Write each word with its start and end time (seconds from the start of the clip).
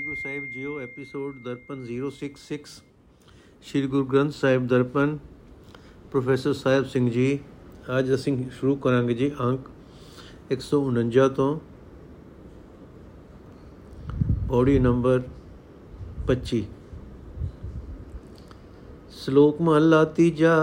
ਵਾਹਿਗੁਰੂ 0.00 0.16
ਸਾਹਿਬ 0.16 0.44
ਜੀਓ 0.50 0.78
episode 0.80 1.34
Darpan 1.44 1.80
066 1.86 2.58
Shri 3.62 3.86
Guru 3.86 4.04
Granth 4.04 4.32
Sahib 4.32 4.66
Darpan 4.66 5.10
professor 6.12 6.52
Sahib 6.52 6.84
Singh 6.84 7.10
ji 7.10 7.24
ਅੱਜ 7.98 8.12
ਅਸੀਂ 8.14 8.32
ਸ਼ੁਰੂ 8.50 8.76
ਕਰਾਂਗੇ 8.76 9.14
ਜੀ 9.14 9.28
ਅੰਕ 9.40 9.68
149 10.52 11.26
ਤੋਂ 11.36 11.48
ਪੌੜੀ 14.48 14.78
ਨੰਬਰ 14.78 15.20
25 16.26 16.62
ਸ਼ਲੋਕ 19.18 19.60
ਮਹਲਾ 19.62 20.04
ਤੀਜਾ 20.14 20.56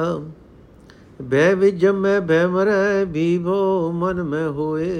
ਬੈ 1.27 1.45
ਵਿੱਚ 1.55 1.77
ਜਮੈ 1.77 2.19
ਬੈ 2.25 2.41
ਮਰੈ 2.47 3.05
ਬੀਭੋ 3.11 3.61
ਮਨ 3.97 4.23
ਮੈਂ 4.25 4.47
ਹੋਏ 4.51 4.91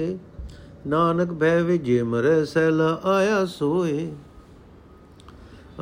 ਨਾਨਕ 0.86 1.32
ਭੈ 1.34 1.54
ਵਿਜੇ 1.64 2.02
ਮਰੈ 2.06 2.42
ਸੈਲਾ 2.46 2.98
ਆਇਆ 3.08 3.44
ਸੋਏ 3.50 4.08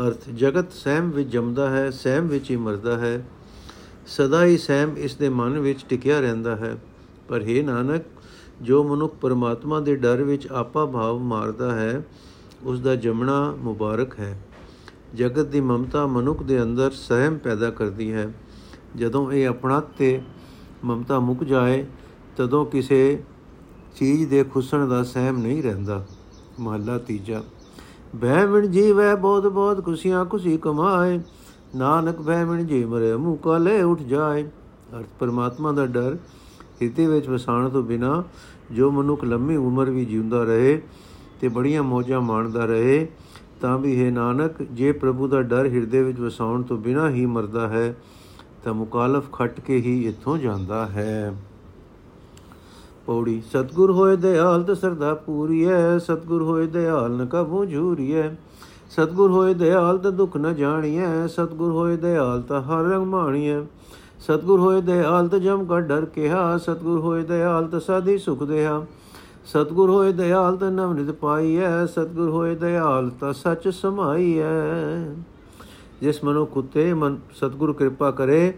ਅਰਥ, 0.00 0.30
ਜਗਤ 0.30 0.72
ਸਹਿਮ 0.72 1.10
ਵਿੱਚ 1.10 1.28
ਜੰਮਦਾ 1.28 1.70
ਹੈ, 1.70 1.90
ਸਹਿਮ 1.90 2.26
ਵਿੱਚ 2.26 2.50
ਹੀ 2.50 2.56
ਮਰਦਾ 2.56 2.98
ਹੈ। 2.98 3.28
ਸਦਾ 4.06 4.44
ਹੀ 4.44 4.58
ਸਹਿਮ 4.58 4.96
ਇਸ 4.96 5.16
ਦੇ 5.16 5.28
ਮਨ 5.28 5.58
ਵਿੱਚ 5.58 5.84
ਟਿਕਿਆ 5.88 6.20
ਰਹਿੰਦਾ 6.20 6.56
ਹੈ। 6.56 6.78
ਪਰ 7.28 7.42
हे 7.42 7.64
ਨਾਨਕ, 7.64 8.02
ਜੋ 8.62 8.84
ਮਨੁੱਖ 8.84 9.14
ਪਰਮਾਤਮਾ 9.14 9.80
ਦੇ 9.80 9.96
ਡਰ 9.96 10.22
ਵਿੱਚ 10.22 10.46
ਆਪਾ 10.46 10.86
ਭਾਵ 10.86 11.18
ਮਾਰਦਾ 11.18 11.74
ਹੈ 11.74 12.06
ਉਸ 12.62 12.80
ਦਾ 12.80 12.96
ਜੰਮਣਾ 12.96 13.54
ਮੁਬਾਰਕ 13.58 14.20
ਹੈ। 14.20 14.42
ਜਗਤ 15.14 15.46
ਦੀ 15.46 15.60
ਮਮਤਾ 15.60 16.06
ਮਨੁੱਖ 16.06 16.42
ਦੇ 16.42 16.62
ਅੰਦਰ 16.62 16.90
ਸਹਿਮ 16.90 17.38
ਪੈਦਾ 17.38 17.70
ਕਰਦੀ 17.70 18.12
ਹੈ। 18.12 18.32
ਜਦੋਂ 18.96 19.32
ਇਹ 19.32 19.48
ਆਪਣਾ 19.48 19.80
ਤੇ 19.80 20.22
ਮਮਤਾ 20.84 21.20
ਮੁੱਕ 21.20 21.44
ਜਾਏ, 21.44 21.86
ਤਦੋਂ 22.36 22.66
ਕਿਸੇ 22.66 23.22
ਚੀਜ਼ 23.96 24.30
ਦੇ 24.30 24.44
ਖੁੱਸਣ 24.44 24.88
ਦਾ 24.88 25.02
ਸਹਿਮ 25.02 25.38
ਨਹੀਂ 25.38 25.62
ਰਹਿੰਦਾ। 25.62 26.06
ਮਹੱਲਾ 26.60 26.98
ਤੀਜਾ। 26.98 27.42
ਬਹਿ 28.16 28.46
ਵਿਣ 28.46 28.66
ਜੀਵੈ 28.66 29.14
ਬਹੁਤ 29.14 29.46
ਬਹੁਤ 29.46 29.84
ਖੁਸ਼ੀਆਂ 29.84 30.24
ਖੁਸ਼ੀ 30.24 30.56
ਕਮਾਏ। 30.56 31.18
ਨਾਨਕ 31.76 32.20
ਬਹਿ 32.20 32.44
ਵਿਣ 32.44 32.64
ਜੀ 32.64 32.84
ਮਰੇ 32.84 33.16
ਮੂੰਹ 33.16 33.36
ਕਾਲੇ 33.36 33.82
ਉੱਠ 33.82 34.02
ਜਾਏ। 34.02 34.42
ਅਰਥ 34.96 35.06
ਪਰਮਾਤਮਾ 35.18 35.72
ਦਾ 35.72 35.86
ਡਰ, 35.86 36.16
ਹਿਰਦੇ 36.82 37.06
ਵਿੱਚ 37.06 37.28
ਵਸਾਣ 37.28 37.68
ਤੋਂ 37.68 37.82
ਬਿਨਾ 37.82 38.22
ਜੋ 38.72 38.90
ਮਨੁੱਖ 38.90 39.24
ਲੰਮੀ 39.24 39.56
ਉਮਰ 39.56 39.90
ਵੀ 39.90 40.04
ਜਿਉਂਦਾ 40.04 40.44
ਰਹੇ 40.44 40.80
ਤੇ 41.40 41.48
ਬੜੀਆਂ 41.48 41.82
ਮੌਜਾਂ 41.82 42.20
ਮਾਣਦਾ 42.20 42.64
ਰਹੇ, 42.64 43.06
ਤਾਂ 43.60 43.78
ਵੀ 43.78 44.04
ਹੈ 44.04 44.10
ਨਾਨਕ, 44.10 44.62
ਜੇ 44.62 44.92
ਪ੍ਰਭੂ 44.92 45.28
ਦਾ 45.28 45.42
ਡਰ 45.42 45.66
ਹਿਰਦੇ 45.66 46.02
ਵਿੱਚ 46.02 46.20
ਵਸਾਉਣ 46.20 46.62
ਤੋਂ 46.62 46.76
ਬਿਨਾ 46.78 47.08
ਹੀ 47.10 47.26
ਮਰਦਾ 47.26 47.68
ਹੈ, 47.68 47.94
ਤਾਂ 48.64 48.74
ਮੁਕਾਲਫ 48.74 49.30
ਖੱਟ 49.32 49.60
ਕੇ 49.60 49.76
ਹੀ 49.76 50.00
ਇੱਥੋਂ 50.08 50.38
ਜਾਂਦਾ 50.38 50.86
ਹੈ। 50.86 51.34
ਪੌੜੀ। 53.06 53.40
ਸਤਗੁਰ 53.52 53.90
ਹੋਏ 53.90 54.16
ਦਿਆਲ 54.16 54.62
ਤੇ 54.62 54.74
ਸਰਦਾ 54.74 55.14
ਪੂਰੀਐ, 55.14 55.98
ਸਤਗੁਰ 55.98 56.42
ਹੋਏ 56.42 56.66
ਦਿਆਲ 56.66 57.10
ਨ 57.12 57.26
ਕਬੂ 57.26 57.64
ਝੂਰੀਐ 57.64 58.28
ਸਤਗੁਰ 58.90 59.30
ਹੋਏ 59.30 59.54
ਦਿਆਲ 59.54 59.98
ਤੇ 59.98 60.10
ਦੁੱਖ 60.10 60.36
ਨ 60.36 60.54
ਜਾਣੀਐ, 60.54 61.26
ਸਤਗੁਰ 61.26 61.70
ਹੋਏ 61.72 61.96
ਦਿਆਲ 61.96 62.42
ਤਾਂ 62.42 62.60
ਹਰ 62.62 62.84
ਰੰਗ 62.84 63.06
ਮਾਣੀਐ। 63.06 63.60
ਸਤਗੁਰ 64.20 64.60
ਹੋਏ 64.60 64.80
ਦਿਆਲ 64.80 65.28
ਤੇ 65.28 65.40
ਜਮ 65.40 65.64
ਕਾ 65.64 65.80
ਡਰ 65.80 66.04
ਕਿਹਾ, 66.04 66.56
ਸਤਗੁਰ 66.58 66.98
ਹੋਏ 66.98 67.22
ਦਿਆਲ 67.22 67.66
ਤੇ 67.66 67.80
ਸਾਦੀ 67.80 68.16
ਸੁਖ 68.18 68.42
ਦੇਹਾ। 68.42 68.84
ਸਤਗੁਰ 69.46 69.90
ਹੋਏ 69.90 70.12
ਦਿਆਲ 70.12 70.56
ਤੇ 70.56 70.70
ਨਵਨਿਤ 70.70 71.10
ਪਾਈਐ, 71.10 71.86
ਸਤਗੁਰ 71.86 72.28
ਹੋਏ 72.28 72.54
ਦਿਆਲ 72.54 73.10
ਤਾਂ 73.20 73.32
ਸੱਚ 73.32 73.68
ਸਮਾਈਐ। 73.68 74.44
ਜਿਸ 76.00 76.24
ਮਨੁੱਖ 76.24 76.56
ਉਤੇ 76.56 76.92
ਮਨ, 76.94 77.18
ਸਤਗੁਰ 77.34 77.72
ਕਿਰਪਾ 77.72 78.10
ਕਰੇ 78.10 78.52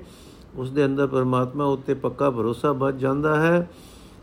ਉਸ 0.59 0.71
ਦੇ 0.71 0.85
ਅੰਦਰ 0.85 1.07
ਪਰਮਾਤਮਾ 1.07 1.65
ਉੱਤੇ 1.65 1.95
ਪੱਕਾ 1.95 2.31
ਭਰੋਸਾ 2.31 2.73
ਵੱਜ 2.73 3.01
ਜਾਂਦਾ 3.01 3.35
ਹੈ। 3.41 3.69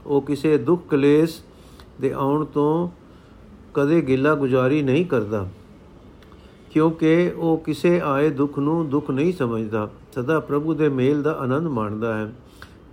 ਉਹ 0.06 0.22
ਕਿਸੇ 0.22 0.58
ਦੁੱਖ 0.58 0.88
ਕਲੇਸ਼ 0.90 1.40
ਦੇ 2.02 2.12
ਆਉਣ 2.12 2.46
ਤੋਂ 2.46 2.90
ਕਦੇ 3.74 4.02
ਗਿਲਾ 4.02 4.34
ਗੁਜ਼ਾਰੀ 4.36 4.82
ਨਹੀਂ 4.82 5.06
ਕਰਦਾ, 5.06 5.48
ਕਿਉਂਕਿ 6.72 7.32
ਉਹ 7.36 7.58
ਕਿਸੇ 7.58 8.00
ਆਏ 8.02 8.30
ਦੁੱਖ 8.30 8.58
ਨੂੰ 8.60 8.90
ਦੁੱਖ 8.90 9.10
ਨਹੀਂ 9.12 9.34
ਸਮਝਦਾ। 9.34 9.90
ਸਦਾ 10.14 10.40
ਪ੍ਰਭੂ 10.40 10.74
ਦੇ 10.74 10.90
ਮੇਲ 10.90 11.22
ਦਾ 11.22 11.32
ਆਨੰਦ 11.34 11.68
ਮਾਣਦਾ 11.68 12.16
ਹੈ। 12.18 12.32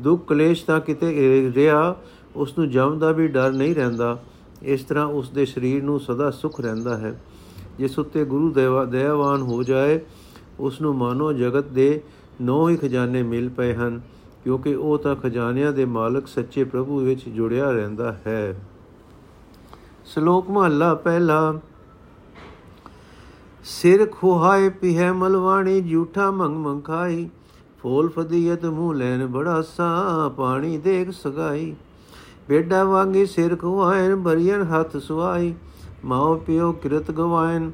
ਦੁੱਖ 0.01 0.27
ਕਲੇਸ਼ 0.29 0.65
ਤਾਂ 0.65 0.81
ਕਿਤੇ 0.81 1.53
ਰਿਹਾ 1.57 1.97
ਉਸ 2.37 2.57
ਨੂੰ 2.59 2.69
ਜਮ 2.71 2.99
ਦਾ 2.99 3.11
ਵੀ 3.13 3.27
ਡਰ 3.29 3.53
ਨਹੀਂ 3.53 3.75
ਰਹਿੰਦਾ। 3.75 4.19
ਇਸ 4.63 4.85
ਤਰ੍ਹਾਂ 4.85 5.07
ਉਸ 5.07 5.31
ਦੇ 5.31 5.45
ਸਰੀਰ 5.45 5.83
ਨੂੰ 5.83 5.99
ਸਦਾ 6.01 6.31
ਸੁਖ 6.31 6.61
ਰਹਿੰਦਾ 6.61 6.97
ਹੈ। 6.97 7.21
ਜਿਸ 7.79 7.99
ਉੱਤੇ 7.99 8.25
ਗੁਰੂ 8.25 8.51
ਦੇਵਾ 8.53 8.85
ਦਇਆਵਾਨ 8.85 9.43
ਹੋ 9.43 9.63
ਜਾਏ 9.63 10.01
ਉਸ 10.61 10.81
ਨੂੰ 10.81 10.95
ਮਾਨੋ 10.97 11.33
ਜਗਤ 11.33 11.69
ਦੇ 11.69 12.01
ਨੌ 12.41 12.69
ਹੀ 12.69 12.77
ਖਜ਼ਾਨੇ 12.77 13.23
ਮਿਲ 13.23 13.49
ਪਏ 13.49 13.75
ਹਨ। 13.75 14.01
ਕਿਉਂਕਿ 14.45 14.75
ਉਹ 14.75 14.99
ਤਾਂ 14.99 15.17
ਖਜ਼ਾਨਿਆਂ 15.17 15.73
ਦੇ 15.73 15.85
ਮਾਲਕ 15.85 16.27
ਸੱਚੇ 16.27 16.65
ਪ੍ਰਭੂ 16.65 17.01
ਵਿੱਚ 17.01 17.29
ਜੁੜਿਆ 17.29 17.71
ਰਹਿੰਦਾ 17.71 18.17
ਹੈ। 18.27 18.61
ਸ਼ਲੋਕ 20.05 20.51
ਮਹਲਾ 20.51 20.95
ਪਹਿਲਾ। 20.95 21.61
ਸਿਰ 23.65 24.07
ਖੁਹਾਏ 24.07 24.69
ਪਿਹੈ 24.69 25.13
ਮਲਵਾਣੀ 25.13 25.81
ਝੂਠਾ 25.81 26.31
ਮੰਗ 26.31 26.57
ਮੰਖਾਈ 26.57 27.29
ਫੋਲ 27.83 28.09
ਫਦੀਅਤ 28.09 28.65
ਮੂੰਹ 28.65 28.95
ਲੈਣ 28.95 29.27
ਬੜਾ 29.27 29.63
ਸਾ 29.63 30.29
ਪਾਣੀ 30.37 30.79
ਦੇਖ 30.79 31.11
ਸਗਾਈ। 31.11 31.75
ਬੇਡਾ 32.49 32.85
ਵਾਂਗੀ 32.85 33.27
ਸਿਰ 33.27 33.57
ਖੁਆਇਨ 33.57 34.17
ਬਰੀਨ 34.17 34.63
ਹੱਥ 34.63 34.97
ਸੁਆਈ। 34.97 35.55
ਮਾਉ 36.05 36.37
ਪਿਓ 36.37 36.73
ਕਿਰਤ 36.73 37.11
ਗਵਾਇਨ 37.11 37.71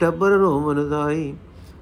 ਟੱਬਰ 0.00 0.28
ਰੋਮਨ 0.28 0.88
ਦਾਈ। 0.90 1.34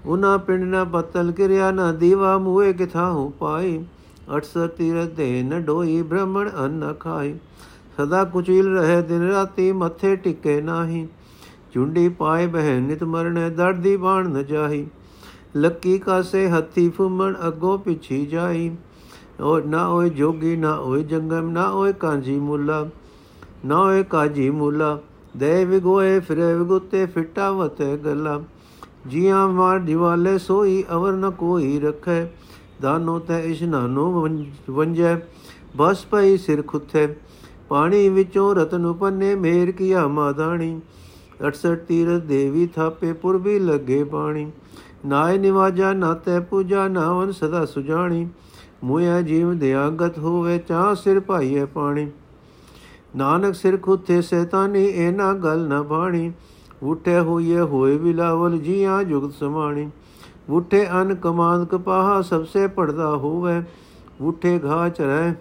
ਉਨਾ 0.06 0.36
ਪਿੰਡ 0.38 0.62
ਨਾ 0.64 0.84
ਪਤਲ 0.84 1.32
ਕਿਰਿਆ, 1.32 1.70
ਨਾ 1.70 1.92
ਦੀਵਾ 1.92 2.38
ਮੂਏ 2.38 2.72
ਕਿਥਾਹੂ 2.72 3.30
ਪਾਈ। 3.30 3.84
68 4.36 4.66
ਤੀਰਥ 4.66 5.08
ਦੇ 5.08 5.42
ਨ 5.42 5.60
ਢੋਈ 5.60 6.02
ਬ੍ਰਹਮਣ 6.02 6.50
ਅੰਨ 6.64 6.94
ਖਾਈ। 7.00 7.34
ਸਦਾ 7.96 8.24
ਕੁਚੀਲ 8.24 8.78
ਰਹੇ, 8.78 9.02
ਦਿਨ 9.02 9.28
ਰਾਤੀ 9.28 9.72
ਮੱਥੇ 9.72 10.16
ਟਿਕੇ 10.16 10.60
ਨਾਹੀ। 10.60 11.08
ਚੁੰਡੀ 11.72 12.08
ਪਾਏ 12.08 12.46
ਬਹਿ 12.46 12.80
ਨਿਤ 12.80 13.04
ਮਰਨੇ, 13.04 13.50
ਦਰਦੀ 13.50 13.96
ਬਾਣ 13.96 14.28
ਨ 14.28 14.44
ਜਾਹੀ। 14.44 14.86
ਲੱਕੀ 15.56 15.98
ਕਾਸੇ 15.98 16.48
ਹੱਥੀ 16.48 16.88
ਫੁੰਮਣ, 16.88 17.34
ਅੱਗੋ 17.48 17.78
ਪਿਛੀ 17.78 18.26
ਜਾਈ 18.26 18.76
ਓ, 19.40 19.60
ਨਾ 19.60 19.88
ਓਏ 19.88 20.08
ਜੋਗੀ, 20.08 20.56
ਨਾ 20.56 20.76
ਓਏ 20.76 21.02
ਜੰਗਮ, 21.02 21.50
ਨਾ 21.50 21.70
ਓਏ 21.70 21.92
ਕਾਂਜੀ 21.92 22.38
ਮੁੱਲਾ। 22.38 22.86
ਨਾ 23.64 23.80
ਓਏ 23.80 24.02
ਕਾਜੀ 24.02 24.50
ਮੁੱਲਾ। 24.50 24.98
ਦੇ 25.36 25.64
ਵਿਗੋਏ, 25.64 26.20
ਫਿਰੇ 26.20 26.54
ਵਿਗੁੱਤੇ, 26.54 27.06
ਫਿੱਟਾ 27.06 27.52
ਵਤੇ 27.52 27.96
ਗੱਲਾ। 27.96 28.40
ਜੀਆਂ 29.08 29.48
ਮਾਰ 29.48 29.78
ਦਿਵਾਲੇ 29.78 30.38
ਸੋਈ 30.38 30.84
ਅਵਰ 30.92 31.12
ਨ 31.12 31.30
ਕੋਈ 31.30 31.80
ਰਖੈ। 31.80 32.24
ਦਾਨੋ 32.82 33.18
ਤੈ 33.18 33.40
ਇਸ਼ਨਾਨੋ 33.40 34.28
ਵੰਜੈ। 34.70 35.16
ਬਸ 35.76 36.04
ਪਈ 36.04 36.36
ਸਿਰ 36.36 36.62
ਖੁੱਥੇ। 36.62 37.16
ਪਾਣੀ 37.68 38.08
ਵਿੱਚੋਂ 38.08 38.54
ਰਤਨ 38.54 38.92
ਪੰਨੇ 38.92 39.34
ਮੇਰ 39.34 39.72
ਕੀਆ 39.72 40.06
ਮਾਦਾਣੀ। 40.08 40.80
68 41.46 41.74
ਤੀਰ 41.88 42.18
ਦੇਵੀ 42.18 42.66
ਥਾਪੇ 42.66 43.12
ਪੁਰਬੀ 43.12 43.58
ਲੱਗੇ 43.58 44.04
ਪਾਣੀ 44.04 44.50
ਨਾਏ 45.06 45.38
ਨਿਵਾਜਾ, 45.38 45.92
ਨਾਤੇ 45.92 46.40
ਪੂਜਾ, 46.40 46.88
ਨਾਵਨ 46.88 47.32
ਸਦਾ 47.32 47.64
ਸੁਜਾਣੀ। 47.66 48.28
ਮੋਇਆ 48.84 49.22
ਜੀਵ 49.22 49.58
ਦਿਆਗਤ 49.58 50.18
ਹੋਵੇ 50.18 50.58
ਚਾ 50.58 50.94
ਸਿਰ 50.94 51.20
ਭਾਈਏ 51.20 51.64
ਪਾਣੀ। 51.64 52.10
ਨਾਨਕ 53.16 53.54
ਸਿਰ 53.54 53.76
ਖੁੱਥੇ, 53.76 54.22
ਸੈਤਾਨੀ 54.22 54.84
ਇਹਨਾਂ 54.84 55.34
ਗੱਲ 55.34 55.68
ਨਾ 55.68 55.82
ਬਾਣੀ। 55.82 56.32
ਉਠੇ 56.82 57.18
ਹੋਈਏ 57.20 57.60
ਹੋਏ 57.60 57.98
ਬਿਲਾਵਲ 57.98 58.58
ਜੀਆਂ 58.58 59.02
ਜੁਗਤ 59.04 59.34
ਸਮਾਣੀ। 59.34 59.90
ਉਠੇ 60.50 60.86
ਅਨ 60.90 61.14
ਕਮਾਂਦ 61.14 61.64
ਕਪਾਹਾ 61.64 62.22
ਸਭਸੇ 62.22 62.66
ਪੜਦਾ 62.66 63.16
ਹੋਵੇ। 63.16 63.62
ਉਠੇ 64.20 64.60
ਘਾ 64.64 64.88
ਚਰੈ 64.88 65.34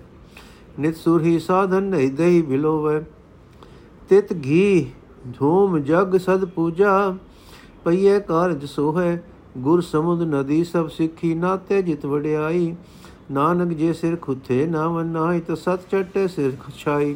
ਨਿਤ 0.79 0.95
ਸੁਰਹੀ 0.95 1.39
ਸਾਧਨ 1.39 1.83
ਨਹੀਂ 1.83 2.11
ਦਈ 2.11 2.41
ਬਿਲੋਵੇ। 2.41 3.01
ਤਿਤ 4.09 4.33
ਘੀ 4.45 4.91
ਧੂਮ 5.39 5.79
ਜਗ 5.79 6.17
ਸਦ 6.17 6.45
ਪੂਜਾ 6.45 7.17
ਪਈਏ 7.85 8.19
ਕਾਰਜ 8.19 8.66
ਸੋਹੈ। 8.66 9.23
ਗੁਰ 9.57 9.81
ਸਮੁੰਦ 9.81 10.35
ਨਦੀ 10.35 10.63
ਸਭ 10.63 10.88
ਸਿੱਖੀ 10.88 11.33
ਨਾਤੇ 11.33 11.81
ਜਿਤ 11.81 12.06
ਵਡਿਆਈ। 12.06 12.75
ਨਾਨਕ 13.31 13.73
ਜੇ 13.73 13.94
ਸਿਰ 13.94 14.16
ਖੁੱਥੇ 14.16 14.66
ਨਾਮ 14.66 15.01
ਨਾਹੀ 15.01 15.39
ਤ 15.39 15.57
ਸਤ 15.57 15.79
ਚਟੇ 15.91 16.27
ਸਿਰ 16.27 16.51
ਖਛਾਈ 16.51 17.16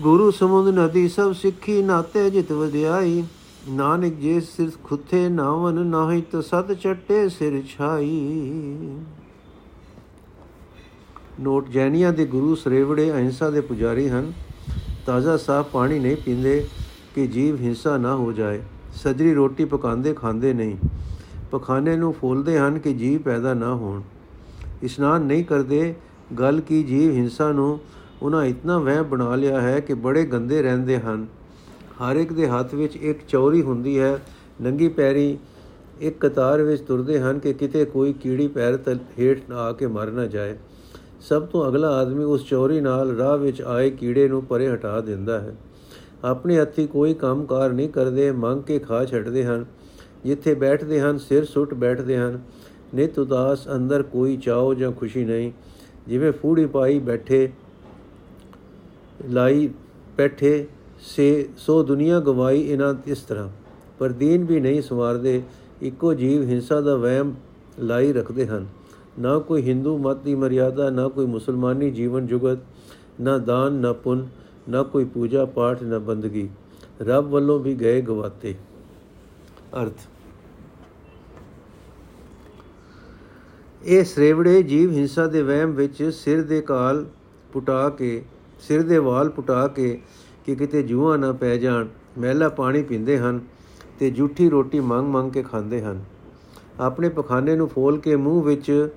ਗੁਰੂ 0.00 0.30
ਸਮੁੰਦ 0.30 0.78
ਨਦੀ 0.78 1.08
ਸਭ 1.08 1.32
ਸਿੱਖੀ 1.32 1.82
ਨਾਤੇ 1.82 2.30
ਜਿਤ 2.30 2.52
ਵਡਿਆਈ। 2.52 3.24
ਨਾਨਕ 3.68 4.14
ਜੇ 4.14 4.40
ਸਿਰ 4.40 4.70
ਖੁੱਥੇ 4.84 5.28
ਨਾਵਨ 5.28 5.86
ਨਾਹੀ 5.86 6.22
ਤ 6.22 6.44
ਸਤ 6.44 6.72
ਚਟੇ 6.72 7.28
ਸਿਰ 7.28 7.62
ਛਾਈ। 7.66 8.16
ਨੋਟ, 11.40 11.68
ਜੈਨੀਆਂ 11.68 12.12
ਦੇ 12.12 12.26
ਗੁਰੂ 12.26 12.54
ਸਰੇਵੜੇ 12.54 13.12
ਅਹਿੰਸਾ 13.12 13.50
ਦੇ 13.50 13.60
ਪੁਜਾਰੀ 13.60 14.08
ਹਨ। 14.08 14.32
ਤਾਜ਼ਾ 15.06 15.36
ਸਾਫ਼ 15.36 15.68
ਪਾਣੀ 15.68 15.98
ਨਹੀਂ 15.98 16.16
ਪੀਂਦੇ 16.16 16.66
ਕਿ 17.14 17.26
ਜੀਵ 17.26 17.56
ਹਿੰਸਾ 17.56 17.96
ਨਾ 17.96 18.16
ਹੋ 18.16 18.32
ਜਾਏ। 18.32 18.62
ਸਜਰੀ 18.94 19.34
ਰੋਟੀ 19.34 19.64
ਪਕਾਉਂਦੇ 19.64 20.14
ਖਾਂਦੇ 20.14 20.54
ਨਹੀਂ। 20.54 20.76
ਪਖਾਨੇ 21.50 21.96
ਨੂੰ 21.96 22.12
ਫੋਲਦੇ 22.12 22.58
ਹਨ 22.58 22.78
ਕਿ 22.78 22.94
ਜੀਵ 22.94 23.20
ਪੈਦਾ 23.20 23.54
ਨਾ 23.54 23.74
ਹੋਣ। 23.74 24.02
ਇਸ਼ਨਾਨ 24.82 25.22
ਨਹੀਂ 25.22 25.44
ਕਰਦੇ। 25.44 25.94
ਗੱਲ 26.38 26.60
ਕੀ 26.60 26.82
ਜੀਵ 26.82 27.12
ਹਿੰਸਾ 27.12 27.52
ਨੂੰ 27.52 27.80
ਉਹਨਾਂ 28.22 28.44
ਇਤਨਾ 28.44 28.78
ਵਹਿ 28.78 29.02
ਬਣਾ 29.02 29.34
ਲਿਆ 29.34 29.60
ਹੈ 29.60 29.80
ਕਿ 29.80 29.94
ਬੜੇ 29.94 30.24
ਗੰਦੇ 30.24 30.62
ਰਹਿੰਦੇ 30.62 30.98
ਹਨ। 30.98 31.26
ਹਰ 32.02 32.16
ਇੱਕ 32.16 32.32
ਦੇ 32.32 32.48
ਹੱਥ 32.48 32.74
ਵਿੱਚ 32.74 32.96
ਇੱਕ 32.96 33.18
ਚੌਰੀ 33.28 33.62
ਹੁੰਦੀ 33.62 33.98
ਹੈ। 33.98 34.18
ਨੰਗੀ 34.62 34.88
ਪੈਰੀ 34.88 35.38
ਇੱਕ 36.00 36.26
ਕਤਾਰ 36.26 36.62
ਵਿੱਚ 36.62 36.82
ਤੁਰਦੇ 36.82 37.20
ਹਨ 37.20 37.38
ਕਿ 37.38 37.52
ਕਿਤੇ 37.52 37.84
ਕੋਈ 37.84 38.12
ਕੀੜੀ 38.12 38.48
ਪੈਰ 38.48 38.76
ਤਲ 38.76 38.98
ਹੇਠ 39.18 39.40
ਨਾ 39.50 39.56
ਆ 39.56 39.72
ਕੇ 39.72 39.86
ਮਰ 39.86 40.10
ਨਾ 40.10 40.26
ਜਾਏ। 40.26 40.58
ਸਭ 41.20 41.42
ਤੋਂ 41.42 41.68
ਅਗਲਾ 41.68 41.88
ਆਦਮੀ 41.88 42.24
ਉਸ 42.24 42.48
ਚੌਰੀ 42.48 42.80
ਨਾਲ 42.80 43.16
ਰਾਹ 43.16 43.36
ਵਿੱਚ 43.36 43.62
ਆਏ 43.62 43.90
ਕੀੜੇ 43.90 44.28
ਨੂੰ 44.28 44.44
ਪਰੇ 44.44 44.68
ਹਟਾ 44.68 45.00
ਦਿੰਦਾ 45.00 45.40
ਹੈ। 45.40 45.56
ਆਪਣੇ 46.24 46.60
ਹੱਥੀ 46.60 46.86
ਕੋਈ 46.86 47.14
ਕੰਮਕਾਰ 47.14 47.72
ਨਹੀਂ 47.72 47.88
ਕਰਦੇ, 47.88 48.32
ਮੰਗ 48.32 48.62
ਕੇ 48.62 48.78
ਖਾ 48.78 49.04
ਛੱਡਦੇ 49.04 49.44
ਹਨ। 49.44 49.66
ਜਿੱਥੇ 50.24 50.54
ਬੈਠਦੇ 50.54 51.00
ਹਨ, 51.00 51.18
ਸਿਰ 51.18 51.44
ਸੁੱਟ 51.44 51.74
ਬੈਠਦੇ 51.74 52.18
ਹਨ। 52.18 52.40
ਨਿਤ 52.94 53.18
ਉਦਾਸ 53.18 53.68
ਅੰਦਰ 53.74 54.02
ਕੋਈ 54.02 54.36
ਚਾਓ 54.36 54.74
ਜਾਂ 54.74 54.92
ਖੁਸ਼ੀ 54.92 55.24
ਨਹੀਂ। 55.24 55.52
ਜਿਵੇਂ 56.08 56.32
ਫੂੜੀ 56.32 56.66
ਪਾਈ 56.66 56.98
ਬੈਠੇ 56.98 57.52
ਲਾਈ 59.26 59.70
ਬੈਠੇ 60.16 60.66
ਸੇ, 61.00 61.48
ਸੋ 61.56 61.82
ਦੁਨੀਆ 61.82 62.20
ਗਵਾਈ 62.20 62.60
ਇਹਨਾਂ 62.60 62.94
ਇਸ 63.06 63.18
ਤਰ੍ਹਾਂ। 63.18 63.48
ਪਰ 63.98 64.12
ਦੀਨ 64.12 64.44
ਵੀ 64.44 64.60
ਨਹੀਂ 64.60 64.82
ਸਵਾਰਦੇ, 64.82 65.42
ਇੱਕੋ 65.82 66.14
ਜੀਵ 66.14 66.42
ਹਿੰਸਾ 66.42 66.80
ਦਾ 66.80 66.96
ਵਹਿਮ 66.96 67.34
ਲਾਈ 67.78 68.12
ਰੱਖਦੇ 68.12 68.46
ਹਨ। 68.46 68.66
ਨਾ 69.18 69.38
ਕੋਈ 69.38 69.62
ਹਿੰਦੂ 69.62 69.98
ਮਤ 69.98 70.16
ਦੀ 70.16 70.34
ਮਰਿਆਦਾ, 70.34 70.90
ਨਾ 70.90 71.08
ਕੋਈ 71.08 71.26
ਮੁਸਲਮਾਨੀ 71.26 71.90
ਜੀਵਨ 71.90 72.26
ਜੁਗਤ, 72.26 72.58
ਨਾ 73.20 73.38
ਦਾਨ, 73.38 73.72
ਨਾ 73.72 73.92
ਪੁੰਨ, 73.92 74.28
ਨਾ 74.68 74.82
ਕੋਈ 74.82 75.04
ਪੂਜਾ 75.04 75.44
ਪਾਠ, 75.44 75.82
ਨਾ 75.82 75.98
ਬੰਦਗੀ। 75.98 76.48
ਰੱਬ 77.02 77.24
ਵੱਲੋਂ 77.26 77.60
ਵੀ 77.60 77.74
ਗਏ 77.74 78.00
ਗਵਾਤੇ। 78.00 78.54
ਅਰਥ। 79.82 80.00
ਇਹ 83.84 84.04
ਸ੍ਰੇਵੜੇ 84.04 84.62
ਜੀਵ 84.62 84.90
ਹਿੰਸਾ 84.90 85.26
ਦੇ 85.26 85.42
ਵਹਿਮ 85.42 85.72
ਵਿੱਚ 85.72 86.02
ਸਿਰ 86.02 86.44
ਦੇ 86.44 86.60
ਕਾਲ 86.60 87.06
ਪੁਟਾ 87.52 87.90
ਕੇ 87.90 88.24
ਸਿਰ 88.58 88.82
ਦੇ 88.82 88.98
ਵਾਲ 88.98 89.28
ਪੁਟਾ 89.28 89.66
ਕੇ 89.66 90.00
ਕਿ 90.46 90.54
ਕਿਤੇ 90.54 90.82
ਜੂਆ 90.82 91.16
ਨਾ 91.16 91.32
ਪੈ 91.32 91.56
ਜਾਣ, 91.56 91.86
ਮਹਿਲਾ 92.18 92.48
ਪਾਣੀ 92.48 92.82
ਪੀਂਦੇ 92.82 93.18
ਹਨ 93.18 93.40
ਤੇ 93.98 94.10
ਝੂਠੀ 94.10 94.48
ਰੋਟੀ 94.48 94.80
ਮੰਗ 94.80 95.08
ਮੰਗ 95.08 95.32
ਕੇ 95.32 95.42
ਖਾਂਦੇ 95.42 95.82
ਹਨ। 95.82 96.04
ਆਪਣੇ 96.80 97.08
ਪਖਾਨੇ 97.08 97.56
ਨੂੰ 97.56 97.68
ਫੋਲ 97.68 97.98
ਕੇ 97.98 98.16
ਮੂੰਹ 98.16 98.42
ਵਿੱਚ 98.42 98.88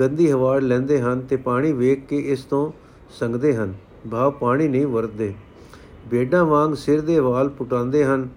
ਗੰਦੀ 0.00 0.32
ਹਵਾ 0.32 0.58
ਲੈਂਦੇ 0.58 1.00
ਹਨ 1.00 1.20
ਤੇ 1.20 1.36
ਪਾਣੀ 1.36 1.72
ਵੇਖ 1.72 2.06
ਕੇ 2.06 2.18
ਇਸ 2.18 2.44
ਤੋਂ 2.44 2.72
ਸੰਗਦੇ 3.18 3.56
ਹਨ। 3.56 3.74
ਭਾਵ 4.10 4.30
ਪਾਣੀ 4.30 4.68
ਨਹੀਂ 4.68 4.86
ਵਰਤਦੇ। 4.86 5.34
ਬੇਡਾਂ 6.06 6.44
ਵਾਂਗ 6.44 6.74
ਸਿਰ 6.74 7.00
ਦੇ 7.00 7.18
ਵਾਲ 7.18 7.48
ਪੁਟਾਉਂਦੇ 7.48 8.04
ਹਨ, 8.04 8.28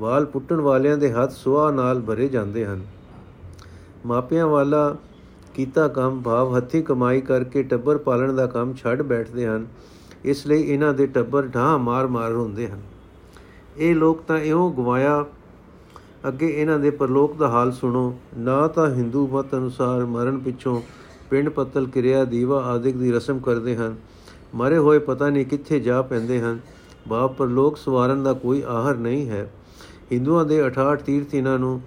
ਵਾਲ 0.00 0.24
ਪੁੱਟਣ 0.24 0.56
ਵਾਲਿਆਂ 0.56 0.98
ਦੇ 0.98 1.12
ਹੱਥ 1.12 1.30
ਸੁਆਹ 1.30 1.72
ਨਾਲ 1.72 2.00
ਭਰੇ 2.00 2.28
ਜਾਂਦੇ 2.28 2.66
ਹਨ। 2.66 2.84
ਮਾਪਿਆਂ 4.06 4.46
ਵਾਲਾ 4.46 4.96
ਕੀਤਾ 5.56 5.86
ਕੰਮ 5.88 6.20
ਭਾਵ 6.22 6.56
ਹੱਥੀ 6.56 6.82
ਕਮਾਈ 6.82 7.20
ਕਰਕੇ 7.20 7.62
ਟੱਬਰ 7.62 7.98
ਪਾਲਣ 7.98 8.32
ਦਾ 8.32 8.46
ਕੰਮ 8.46 8.74
ਛੱਡ 8.74 9.02
ਬੈਠਦੇ 9.02 9.46
ਹਨ, 9.46 9.66
ਇਸ 10.24 10.46
ਲਈ 10.46 10.62
ਇਹਨਾਂ 10.62 10.92
ਦੇ 10.94 11.06
ਟੱਬਰ 11.06 11.46
ਢਾਹ 11.46 11.78
ਮਾਰ-ਮਾਰ 11.78 12.32
ਹੁੰਦੇ 12.32 12.66
ਹਨ। 12.68 12.80
ਇਹ 13.76 13.94
ਲੋਕ 13.94 14.22
ਤਾਂ 14.22 14.38
ਇਉਂ 14.38 14.70
ਗਵਾਇਆ, 14.72 15.24
ਅੱਗੇ 16.28 16.46
ਇਹਨਾਂ 16.48 16.78
ਦੇ 16.78 16.90
ਪਰਲੋਕ 16.90 17.36
ਦਾ 17.36 17.48
ਹਾਲ 17.48 17.72
ਸੁਣੋ, 17.72 18.14
ਨਾ 18.38 18.66
ਤਾਂ 18.68 18.88
ਹਿੰਦੂ 18.90 19.26
ਮਤ 19.28 19.54
ਅਨੁਸਾਰ 19.54 20.04
ਮਰਨ 20.04 20.38
ਪਿੱਛੋਂ 20.38 20.80
ਪਿੰਡ 21.30 21.48
ਪੱਤਲ 21.48 21.86
ਕਿਰਿਆ 21.86 22.24
ਦੀਵਾ 22.24 22.62
ਆਦਿਕ 22.64 22.96
ਦੀ 22.96 23.12
ਰਸਮ 23.12 23.38
ਕਰਦੇ 23.38 23.76
ਹਨ, 23.76 23.96
ਮਰੇ 24.54 24.78
ਹੋਏ 24.78 24.98
ਪਤਾ 24.98 25.28
ਨਹੀਂ 25.30 25.46
ਕਿੱਥੇ 25.46 25.80
ਜਾ 25.80 26.00
ਪੈਂਦੇ 26.02 26.40
ਹਨ, 26.40 26.58
ਬਾਪ 27.08 27.36
ਪਰਲੋਕ 27.36 27.76
ਸਵਾਰਨ 27.76 28.22
ਦਾ 28.22 28.32
ਕੋਈ 28.32 28.62
ਆਹਰ 28.68 28.96
ਨਹੀਂ 28.96 29.28
ਹੈ। 29.28 29.48
ਹਿੰਦੂਆਂ 30.12 30.44
ਦੇ 30.44 30.60
68 30.62 30.96
ਤੀਰਥ 30.96 31.34
ਇਹਨਾਂ 31.34 31.58
ਨੂੰ 31.58 31.80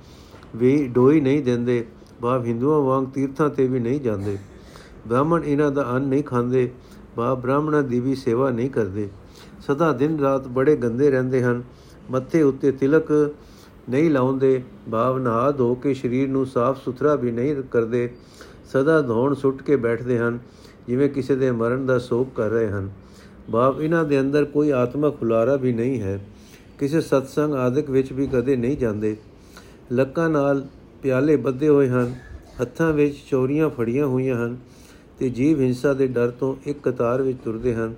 ਵੀ 0.56 0.88
ਡੋਈ 0.88 1.20
ਨਹੀਂ 1.22 1.42
ਦਿੰਦੇ 1.44 1.84
ਬਾਪ 2.22 2.46
ਹਿੰਦੂਆਂ 2.46 2.80
ਵਾਂਗ 2.82 3.08
ਤੀਰਥਾਂ 3.08 3.50
ਤੇ 3.50 3.68
ਵੀ 3.68 3.80
ਨਹੀਂ 3.80 4.00
ਜਾਂਦੇ। 4.02 4.38
ਬ੍ਰਾਹਮਣ 5.08 5.44
ਇਹਨਾਂ 5.44 5.72
ਦਾ 5.72 5.86
ਅੰਨ 5.92 6.08
ਨਹੀਂ 6.08 6.24
ਖਾਂਦੇ, 6.24 6.70
ਬਾਪ 7.18 7.40
ਬ੍ਰਾਹਮਣਾਂ 7.40 7.84
ਦੀ 7.84 8.00
ਵੀ 8.00 8.16
ਸੇਵਾ 8.16 8.50
ਨਹੀਂ 8.52 8.70
ਕਰਦੇ। 8.70 9.10
ਸਦਾ 9.68 9.92
ਦਿਨ 9.94 10.20
ਰਾਤ 10.20 10.48
ਬੜੇ 10.48 10.76
ਗੰਦੇ 10.76 11.10
ਰਹਿੰਦੇ 11.12 11.44
ਹਨ, 11.44 11.64
ਮੱਥੇ 12.12 12.42
ਉੱਤੇ 12.42 12.72
ਤਿਲਕ 12.72 13.12
ਨਹੀਂ 13.90 14.10
ਲਾਉਂਦੇ 14.12 14.62
ਭਾਵ 14.92 15.18
ਨਹਾ 15.20 15.52
ਧੋ 15.52 15.74
ਕੇ 15.76 15.94
ਸਰੀਰ 15.94 16.30
ਨੂੰ 16.30 16.46
ਸਾਫ਼ 16.46 16.84
ਸੁਥਰਾ 16.84 17.16
ਵੀ 17.16 17.32
ਨਹੀਂ 17.32 17.56
ਕਰਦੇ, 17.64 18.10
ਸਦਾ 18.72 19.02
ਧੋਣ 19.02 19.34
ਸੁੱਟ 19.34 19.62
ਕੇ 19.62 19.76
ਬੈਠਦੇ 19.76 20.18
ਹਨ, 20.18 20.40
ਜਿਵੇਂ 20.88 21.10
ਕਿਸੇ 21.10 21.36
ਦੇ 21.36 21.52
ਮਰਨ 21.52 21.86
ਦਾ 21.86 21.98
ਸੋਗ 22.00 22.28
ਕਰ 22.36 22.50
ਰਹੇ 22.50 22.70
ਹਨ। 22.70 22.90
ਭਾਵ 23.52 23.82
ਇਹਨਾਂ 23.82 24.04
ਦੇ 24.06 24.20
ਅੰਦਰ 24.20 24.46
ਕੋਈ 24.46 24.70
ਆਤਮਕ 24.72 25.18
ਖੁਲਾਰਾ 25.20 25.56
ਵੀ 25.56 25.72
ਨਹੀਂ 25.74 26.02
ਹੈ, 26.02 26.20
ਕਿਸੇ 26.80 27.02
ਸਤਸੰਗ 27.02 27.54
ਆਦਿਕ 27.56 27.90
ਵਿੱਚ 27.90 28.12
ਵੀ 28.14 28.28
ਕਦੇ 28.28 28.56
ਨਹੀਂ 28.56 28.78
ਜਾਂਦੇ। 28.78 29.16
ਲੱਕਾਂ 29.92 30.30
ਨਾਲ 30.30 30.66
ਪਿਆਲੇ 31.02 31.36
ਬੱਧੇ 31.36 31.68
ਹੋਏ 31.70 31.90
ਹਨ, 31.90 32.16
ਹੱਥਾਂ 32.62 32.92
ਵਿੱਚ 32.94 33.18
ਚੋਰੀਆਂ 33.30 33.70
ਫੜੀਆਂ 33.70 34.06
ਹੋਈਆਂ 34.08 34.36
ਹਨ 34.36 34.58
ਤੇ 35.20 35.30
ਜੀਵ 35.30 35.62
ਹਿੰਸਾ 35.62 35.94
ਦੇ 35.94 36.08
ਡਰ 36.08 36.30
ਤੋਂ 36.30 36.56
ਇੱਕ 36.66 36.80
ਕਤਾਰ 36.84 37.22
ਵਿੱਚ 37.22 37.38
ਤੁਰਦੇ 37.44 37.74
ਹਨ। 37.76 37.94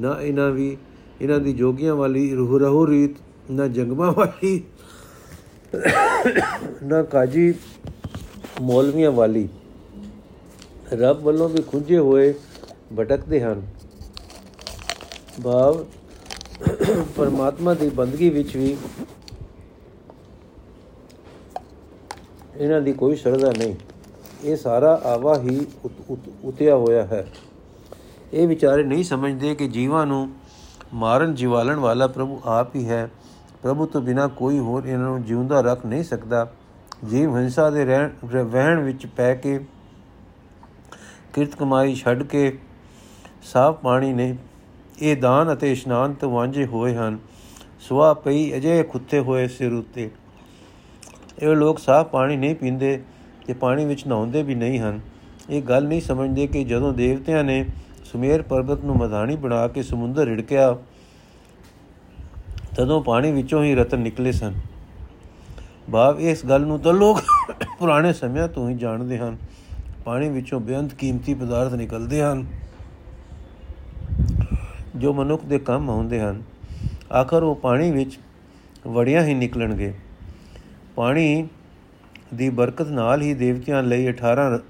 ਨਾ 0.00 0.20
ਇਹਨਾਂ 0.20 0.50
ਵੀ, 0.50 0.76
ਇਹਨਾਂ 1.20 1.38
ਦੀ 1.40 1.52
ਜੋਗੀਆਂ 1.52 1.94
ਵਾਲੀ 1.94 2.34
ਰੂਹ 2.34 2.58
ਰਹੂ 2.58 2.86
ਰੀਤ, 2.86 3.16
ਨਾ 3.50 3.68
ਜੰਗਮਾ 3.68 4.10
ਵਾਲੀ, 4.10 4.62
ਨਾ 6.82 7.02
ਕਾਜੀ 7.02 7.54
ਮੌਲਵੀਆਂ 8.60 9.10
ਵਾਲੀ। 9.10 9.48
ਰੱਬ 10.92 11.20
ਵੱਲੋਂ 11.20 11.48
ਵੀ 11.48 11.62
ਖੁੰਝੇ 11.62 11.98
ਹੋਏ 11.98 12.32
ਭਟਕਦੇ 12.98 13.40
ਹਨ। 13.40 13.62
ਭਾਵ 15.42 15.84
ਪਰਮਾਤਮਾ 17.16 17.74
ਦੀ 17.74 17.88
ਬੰਦਗੀ 17.88 18.30
ਵਿੱਚ 18.30 18.56
ਵੀ 18.56 18.76
ਇਹਨਾਂ 22.60 22.80
ਦੀ 22.80 22.92
ਕੋਈ 22.92 23.16
ਸ਼ਰਧਾ 23.16 23.52
ਨਹੀਂ। 23.58 23.74
ਇਹ 24.44 24.56
ਸਾਰਾ 24.56 25.00
ਆਵਾ 25.04 25.38
ਹੀ 25.38 25.66
ਉਤਿਆ 26.44 26.76
ਹੋਇਆ 26.76 27.04
ਹੈ। 27.04 27.26
ਇਹ 28.32 28.48
ਵਿਚਾਰੇ 28.48 28.82
ਨਹੀਂ 28.82 29.04
ਸਮਝਦੇ 29.04 29.54
ਕਿ 29.54 29.68
ਜੀਵਾਂ 29.68 30.06
ਨੂੰ 30.06 30.30
ਮਾਰਨ, 30.94 31.34
ਜਿਵਾਲਣ 31.34 31.76
ਵਾਲਾ 31.76 32.06
ਪ੍ਰਭੂ 32.06 32.40
ਆਪ 32.44 32.74
ਹੀ 32.76 32.88
ਹੈ। 32.88 33.10
ਪ੍ਰਭੂ 33.62 33.86
ਤੋਂ 33.86 34.00
ਬਿਨਾ 34.00 34.26
ਕੋਈ 34.26 34.58
ਹੋਰ 34.58 34.84
ਇਹਨਾਂ 34.84 35.06
ਨੂੰ 35.06 35.22
ਜਿਉਂਦਾ 35.22 35.60
ਰੱਖ 35.60 35.86
ਨਹੀਂ 35.86 36.04
ਸਕਦਾ। 36.04 36.52
ਜੀਵ 37.10 37.36
ਹਿੰਸਾ 37.36 37.70
ਦੇ 37.70 37.84
ਰਹਿਣ 37.84 38.10
ਵਹਿਣ 38.24 38.78
ਵਿੱਚ 38.78 39.06
ਪੈ 39.06 39.34
ਕੇ 39.34 39.58
ਕਿਰਤ 41.34 41.54
ਕਮਾਈ 41.56 41.94
ਛੱਡ 41.94 42.22
ਕੇ 42.22 42.58
ਸਾਫ਼ 43.42 43.80
ਪਾਣੀ 43.80 44.12
ਨੇ 44.12 44.36
ਇਹ 45.00 45.16
ਦਾਨ 45.16 45.52
ਅਤੇ 45.52 45.72
ਇਸ਼ਨਾਨ 45.72 46.12
ਤੋਂ 46.12 46.30
ਵਾਂਝੇ 46.30 46.66
ਹੋਏ 46.66 46.94
ਹਨ। 46.94 47.18
ਸੁਆ 47.80 48.14
ਪਈ 48.14 48.52
ਅਜੇ 48.56 48.82
ਖੁੱਤੇ 48.82 49.18
ਹੋਏ 49.18 49.48
ਸਿਰ 49.48 49.72
ਉੱਤੇ। 49.72 50.10
ਇਹ 51.42 51.48
ਲੋਕ 51.48 51.78
ਸਾਫ਼ 51.78 52.08
ਪਾਣੀ 52.08 52.36
ਨਹੀਂ 52.36 52.54
ਪੀਂਦੇ 52.54 53.00
ਤੇ 53.46 53.52
ਪਾਣੀ 53.52 53.84
ਵਿੱਚ 53.84 54.06
ਨਹਾਉਂਦੇ 54.06 54.42
ਵੀ 54.42 54.54
ਨਹੀਂ 54.54 54.78
ਹਨ। 54.78 55.00
ਇਹ 55.50 55.62
ਗੱਲ 55.62 55.86
ਨਹੀਂ 55.88 56.00
ਸਮਝਦੇ 56.00 56.46
ਕਿ 56.46 56.64
ਜਦੋਂ 56.64 56.92
ਦੇਵਤਿਆਂ 56.94 57.44
ਨੇ 57.44 57.64
ਸੁਮੇਰ 58.04 58.42
ਪਰਬਤ 58.42 58.84
ਨੂੰ 58.84 58.96
ਮਧਾਣੀ 58.96 59.36
ਬਣਾ 59.36 59.68
ਕੇ 59.68 59.82
ਸਮੁੰਦਰ 59.82 60.26
ਢੜਕਿਆ 60.26 60.76
ਤਦੋਂ 62.76 63.02
ਪਾਣੀ 63.02 63.32
ਵਿੱਚੋਂ 63.32 63.62
ਹੀ 63.64 63.74
ਰਤਨ 63.74 63.98
ਨਿਕਲੇ 63.98 64.32
ਸਨ। 64.32 64.54
ਭਾਵ 65.92 66.20
ਇਸ 66.20 66.44
ਗੱਲ 66.46 66.60
ਨੂੰ 66.60 66.78
ਤਾਂ 66.80 66.92
ਲੋਕ 66.92 67.20
ਪੁਰਾਣੇ 67.78 68.12
ਸਮਿਆਂ 68.12 68.48
ਤੋਂ 68.48 68.68
ਹੀ 68.70 68.74
ਜਾਣਦੇ 68.74 69.18
ਹਨ। 69.18 69.36
ਪਾਣੀ 70.04 70.28
ਵਿੱਚੋਂ 70.28 70.60
ਬੇਅੰਤ 70.60 70.94
ਕੀਮਤੀ 70.94 71.34
ਪਦਾਰਥ 71.34 71.72
ਨਿਕਲਦੇ 71.72 72.22
ਹਨ, 72.22 72.46
ਜੋ 74.96 75.12
ਮਨੁੱਖ 75.12 75.44
ਦੇ 75.44 75.58
ਕੰਮ 75.58 75.90
ਆਉਂਦੇ 75.90 76.20
ਹਨ। 76.20 76.42
ਆਖਰ 77.20 77.42
ਉਹ 77.42 77.54
ਪਾਣੀ 77.54 77.90
ਵਿੱਚ 77.90 78.18
ਵੜੀਆਂ 78.86 79.24
ਹੀ 79.24 79.34
ਨਿਕਲਣਗੇ। 79.34 79.92
ਪਾਣੀ 81.00 81.48
ਦੀ 82.34 82.48
ਬਰਕਤ 82.48 82.86
ਨਾਲ 82.86 83.22
ਹੀ 83.22 83.34
ਦੇਵਤਿਆਂ 83.34 83.82
ਲਈ 83.82 84.08
18 84.08 84.60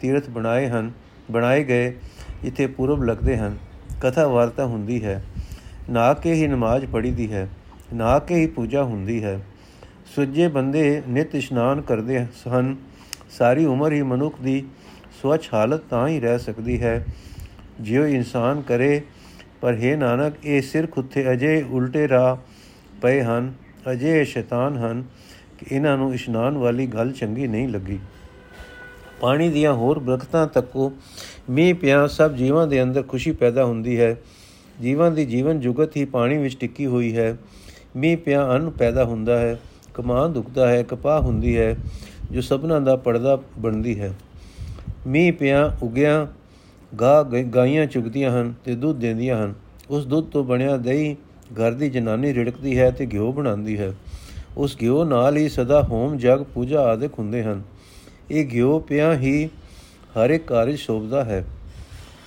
ਤੀਰਥ 0.00 0.30
ਬਣਾਏ 0.30 0.68
ਹਨ, 0.68 0.90
ਬਣਾਏ 1.30 1.64
ਗਏ 1.64 1.96
ਜਿੱਥੇ 2.42 2.66
ਪੂਰਬ 2.66 3.02
ਲੱਗਦੇ 3.02 3.36
ਹਨ। 3.36 3.56
ਕਥਾ 4.00 4.26
ਵਾਰਤਾ 4.26 4.66
ਹੁੰਦੀ 4.66 5.04
ਹੈ। 5.04 5.24
ਨਾ 5.90 6.14
ਕੇ 6.14 6.32
ਹੀ 6.32 6.46
ਨਮਾਜ਼ 6.46 6.86
ਪੜੀਦੀ 6.86 7.32
ਹੈ। 7.32 7.48
ਨਾ 7.94 8.18
ਕੇ 8.18 8.34
ਹੀ 8.34 8.46
ਪੂਜਾ 8.46 8.82
ਹੁੰਦੀ 8.82 9.24
ਹੈ। 9.24 9.40
ਸੁੱਜੇ 10.14 10.48
ਬੰਦੇ 10.48 11.02
ਨਿਤ 11.08 11.34
ਇਸ਼ਨਾਨ 11.34 11.80
ਕਰਦੇ 11.80 12.26
ਹਨ। 12.48 12.76
ਸਾਰੀ 13.30 13.64
ਉਮਰ 13.64 13.92
ਹੀ 13.92 14.02
ਮਨੁੱਖ 14.02 14.40
ਦੀ 14.42 14.64
ਸਵਚ 15.22 15.50
ਹਾਲਤ 15.54 15.80
ਤਾਂ 15.80 16.08
ਹੀ 16.08 16.20
ਰਹਿ 16.20 16.38
ਸਕਦੀ 16.38 16.82
ਹੈ। 16.82 17.06
ਜਿਉ 17.80 18.06
ਇਨਸਾਨ 18.06 18.60
ਕਰੇ, 18.60 19.02
ਪਰ 19.60 19.74
ਹੈ 19.74 19.96
ਨਾਨਕ, 19.96 20.34
ਇਹ 20.44 20.62
ਸਿਰ 20.62 20.86
ਖੁੱਥੇ 20.86 21.32
ਅਜੇ 21.32 21.64
ਉਲਟੇ 21.70 22.08
ਰਾਹ 22.08 22.36
ਪਏ 23.02 23.22
ਹਨ, 23.22 23.54
ਅਜੇ 23.92 24.24
ਸ਼ੈਤਾਨ 24.24 24.76
ਹਨ। 24.76 25.04
ਕਿ 25.58 25.74
ਇਹਨਾਂ 25.74 25.96
ਨੂੰ 25.96 26.14
ਇਸ਼ਨਾਨ 26.14 26.58
ਵਾਲੀ 26.58 26.86
ਗੱਲ 26.86 27.12
ਚੰਗੀ 27.12 27.46
ਨਹੀਂ 27.46 27.68
ਲੱਗੀ। 27.68 27.98
ਪਾਣੀ 29.20 29.48
ਦੀਆਂ 29.48 29.72
ਹੋਰ 29.72 29.98
ਬਰਕਤਾਂ 29.98 30.46
ਤੱਕੋ 30.46 30.92
ਮੀਂਹ 31.50 31.74
ਪਿਆ 31.74 32.06
ਸਭ 32.06 32.34
ਜੀਵਾਂ 32.34 32.66
ਦੇ 32.66 32.82
ਅੰਦਰ 32.82 33.02
ਖੁਸ਼ੀ 33.02 33.32
ਪੈਦਾ 33.32 33.64
ਹੁੰਦੀ 33.64 34.00
ਹੈ। 34.00 34.16
ਜੀਵਾਂ 34.82 35.10
ਦੀ 35.10 35.26
ਜੀਵਨ 35.26 35.60
ਜੁਗਤ 35.60 35.96
ਹੀ 35.96 36.04
ਪਾਣੀ 36.04 36.38
ਵਿੱਚ 36.38 36.56
ਟਿੱਕੀ 36.60 36.86
ਹੋਈ 36.86 37.16
ਹੈ। 37.16 37.36
ਮੀਂਹ, 37.96 38.16
ਪਿਆ 38.16 38.54
ਅੰਨ 38.54 38.70
ਪੈਦਾ 38.70 39.04
ਹੁੰਦਾ 39.04 39.38
ਹੈ। 39.38 39.60
ਕਮਾਂ 39.94 40.28
ਦੁਖਦਾ 40.28 40.68
ਹੈ, 40.68 40.82
ਕਪਾਹ 40.82 41.20
ਹੁੰਦੀ 41.20 41.58
ਹੈ, 41.58 41.76
ਜੋ 42.30 42.40
ਸਭਨਾ 42.40 42.80
ਦਾ 42.80 42.96
ਪਰਦਾ 42.96 43.42
ਬਣਦੀ 43.58 44.00
ਹੈ। 44.00 44.12
ਮੀਂਹ, 45.06 45.32
ਪਿਆ 45.32 45.76
ਉਗਿਆ, 45.82 46.28
ਗਾ 47.00 47.22
ਗਾਈਆਂ 47.22 47.86
ਚੁਗਦੀਆਂ 47.86 48.30
ਹਨ 48.30 48.54
ਤੇ 48.64 48.74
ਦੁੱਧ 48.74 48.98
ਦਿੰਦੀਆਂ 48.98 49.44
ਹਨ। 49.44 49.54
ਉਸ 49.90 50.06
ਦੁੱਧ 50.06 50.26
ਤੋਂ 50.26 50.44
ਬਣਿਆ 50.44 50.76
ਦਹੀਂ 50.76 51.16
ਘਰ 51.52 51.72
ਦੀ 51.72 51.90
ਜਨਾਨੀ 51.90 52.34
ਰਿੜਕਦੀ 52.34 52.78
ਹੈ 52.78 52.90
ਤੇ 52.90 53.06
ਘਿਓ 53.12 53.32
ਬਣਾਉਂਦੀ 53.32 53.78
ਹੈ। 53.78 53.92
ਉਸ 54.56 54.76
ਘਿਓ 54.82 55.04
ਨਾਲ 55.04 55.36
ਹੀ 55.36 55.48
ਸਦਾ 55.48 55.82
ਹੋਮ 55.82 56.18
ਜਗ 56.18 56.42
ਪੂਜਾ 56.42 56.80
ਆਦਿਕ 56.80 57.18
ਹੁੰਦੇ 57.18 57.42
ਹਨ। 57.42 57.62
ਇਹ 58.30 58.50
ਘਿਓ 58.52 58.78
ਪਿਆ 58.78 59.14
ਹੀ 59.14 59.46
ਹਰ 60.18 60.30
ਇੱਕ 60.30 60.46
ਕਾਰਜ 60.46 60.74
ਸ਼ੋਭਦਾ 60.74 61.24
ਹੈ। 61.24 61.44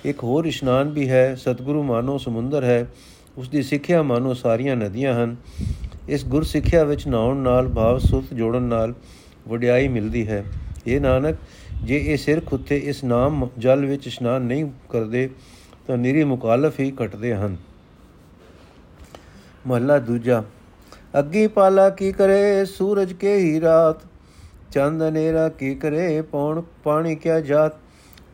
ਇੱਕ 0.04 0.24
ਹੋਰ 0.24 0.44
ਇਸ਼ਨਾਨ 0.44 0.88
ਵੀ 0.88 1.08
ਹੈ, 1.08 1.34
ਸਤਿਗੁਰੂ 1.34 1.82
ਮਾਨੋ 1.82 2.18
ਸਮੁੰਦਰ 2.18 2.64
ਹੈ, 2.64 2.86
ਉਸ 3.38 3.48
ਦੀ 3.48 3.62
ਸਿੱਖਿਆ 3.62 4.02
ਮਾਨੋ 4.02 4.34
ਸਾਰੀਆਂ 4.34 4.76
ਨਦੀਆਂ 4.76 5.24
ਹਨ। 5.24 5.36
ਇਸ 6.08 6.26
ਗੁਰ 6.26 6.42
ਸਿੱਖਿਆ 6.42 6.84
ਵਿੱਚ 6.84 7.06
ਨਾਉਣ 7.06 7.36
ਨਾਲ, 7.36 7.68
ਭਾਵ 7.68 7.98
ਸੁਤ 7.98 8.34
ਜੋੜਨ 8.34 8.62
ਨਾਲ 8.62 8.94
ਵਡਿਆਈ 9.48 9.88
ਮਿਲਦੀ 9.88 10.28
ਹੈ। 10.28 10.44
ਇਹ 10.86 11.00
ਨਾਨਕ, 11.00 11.36
ਜੇ 11.84 11.98
ਇਹ 11.98 12.16
ਸਿਰ 12.16 12.40
ਖੁੱਤੇ 12.40 12.78
ਇਸ 12.78 13.04
ਨਾਮ 13.04 13.48
ਜਲ 13.58 13.86
ਵਿੱਚ 13.86 14.06
ਇਸ਼ਨਾਨ 14.06 14.42
ਨਹੀਂ 14.42 14.70
ਕਰਦੇ, 14.88 15.30
ਤਾਂ 15.86 15.96
ਨਿਰੀ 15.96 16.24
ਮੁਕਾਲਫ 16.24 16.80
ਹੀ 16.80 16.92
ਘਟਦੇ 17.04 17.34
ਹਨ। 17.34 17.56
ਮਹਲਾ 19.66 19.98
ਦੂਜਾ 19.98 20.44
ਅੱਗੀ 21.18 21.46
ਪਾਲਾ 21.46 21.90
ਕੀ 21.90 22.12
ਕਰੇ 22.12 22.64
ਸੂਰਜ 22.64 23.12
ਕੇ 23.12 23.36
ਹੀ 23.36 23.60
ਰਾਤ? 23.60 23.96
ਚੰਦ 24.72 25.02
ਹਨੇਰਾ 25.02 25.48
ਕੀ 25.48 25.74
ਕਰੇ 25.74 26.22
ਪੌਣ 26.22 26.62
ਪਾਣੀ 26.84 27.16
ਕਿਆ 27.16 27.40
ਜਾਤ? 27.40 27.72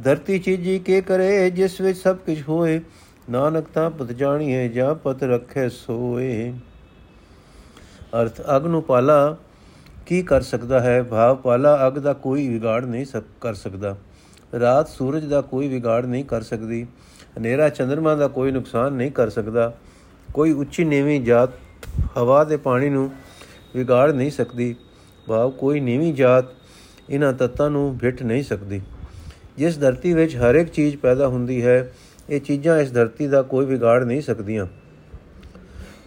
ਧਰਤੀ 0.04 0.38
ਚੀਜੀ 0.38 0.78
ਕੇ 0.78 1.00
ਕਰੇ 1.00 1.50
ਜਿਸ 1.50 1.80
ਵਿੱਚ 1.80 1.98
ਸਭ 1.98 2.16
ਕੁਝ 2.16 2.42
ਹੋਏ? 2.48 2.80
ਨਾਨਕ 3.30 3.66
ਤਾਂ 3.74 3.90
ਪਤ 3.90 4.06
ਜਾਣੀਏ 4.06 4.68
ਜਾਂ 4.68 4.94
ਪਤ 4.94 5.22
ਰੱਖੇ 5.22 5.68
ਸੋਏ? 5.68 6.52
ਅਰਥ, 8.22 8.40
ਅਗ 8.56 8.66
ਨੂੰ 8.66 8.82
ਪਾਲਾ 8.82 9.36
ਕੀ 10.06 10.22
ਕਰ 10.22 10.40
ਸਕਦਾ 10.40 10.80
ਹੈ? 10.80 11.02
ਭਾਵ 11.02 11.36
ਪਾਲਾ 11.36 11.86
ਅਗ 11.86 11.98
ਦਾ 11.98 12.12
ਕੋਈ 12.12 12.48
ਵਿਗਾੜ 12.48 12.84
ਨਹੀਂ 12.84 13.06
ਕਰ 13.40 13.54
ਸਕਦਾ। 13.54 13.96
ਰਾਤ 14.60 14.88
ਸੂਰਜ 14.88 15.24
ਦਾ 15.24 15.40
ਕੋਈ 15.40 15.68
ਵਿਗਾੜ 15.68 16.06
ਨਹੀਂ 16.06 16.24
ਕਰ 16.24 16.42
ਸਕਦੀ। 16.42 16.86
ਹਨੇਰਾ 17.38 17.68
ਚੰ드ਰਮਾ 17.68 18.14
ਦਾ 18.14 18.28
ਕੋਈ 18.28 18.50
ਨੁਕਸਾਨ 18.50 18.92
ਨਹੀਂ 18.92 19.10
ਕਰ 19.10 19.28
ਸਕਦਾ। 19.28 19.74
ਕੋਈ 20.34 20.52
ਉੱਚੀ 20.52 20.84
ਨੀਵੀਂ 20.84 21.20
ਜਾਤ 21.20 21.50
ਹਵਾ 22.16 22.44
ਦੇ 22.44 22.56
ਪਾਣੀ 22.56 22.88
ਨੂੰ 22.88 23.10
ਵਿਗਾੜ 23.74 24.10
ਨਹੀਂ 24.12 24.30
ਸਕਦੀ। 24.30 24.74
ਭਾਵ 25.26 25.50
ਕੋਈ 25.50 25.80
ਨੀਵੀਂ 25.80 26.14
ਜਾਤ 26.14 26.44
ਇਹਨਾਂ 27.10 27.32
ਤੱਤਾਂ 27.32 27.70
ਨੂੰ 27.70 27.98
ਭਿੱਟ 27.98 28.22
ਨਹੀਂ 28.22 28.42
ਸਕਦੀ। 28.42 28.80
ਜਿਸ 29.58 29.78
ਧਰਤੀ 29.78 30.12
ਵਿੱਚ 30.14 30.36
ਹਰ 30.36 30.54
ਇੱਕ 30.54 30.70
ਚੀਜ਼ 30.70 30.96
ਪੈਦਾ 30.96 31.28
ਹੁੰਦੀ 31.28 31.64
ਹੈ, 31.64 31.92
ਇਹ 32.30 32.40
ਚੀਜ਼ਾਂ 32.40 32.78
ਇਸ 32.78 32.92
ਧਰਤੀ 32.92 33.26
ਦਾ 33.26 33.42
ਕੋਈ 33.42 33.66
ਵਿਗਾੜ 33.66 34.02
ਨਹੀਂ 34.04 34.22
ਸਕਦੀਆਂ। 34.22 34.66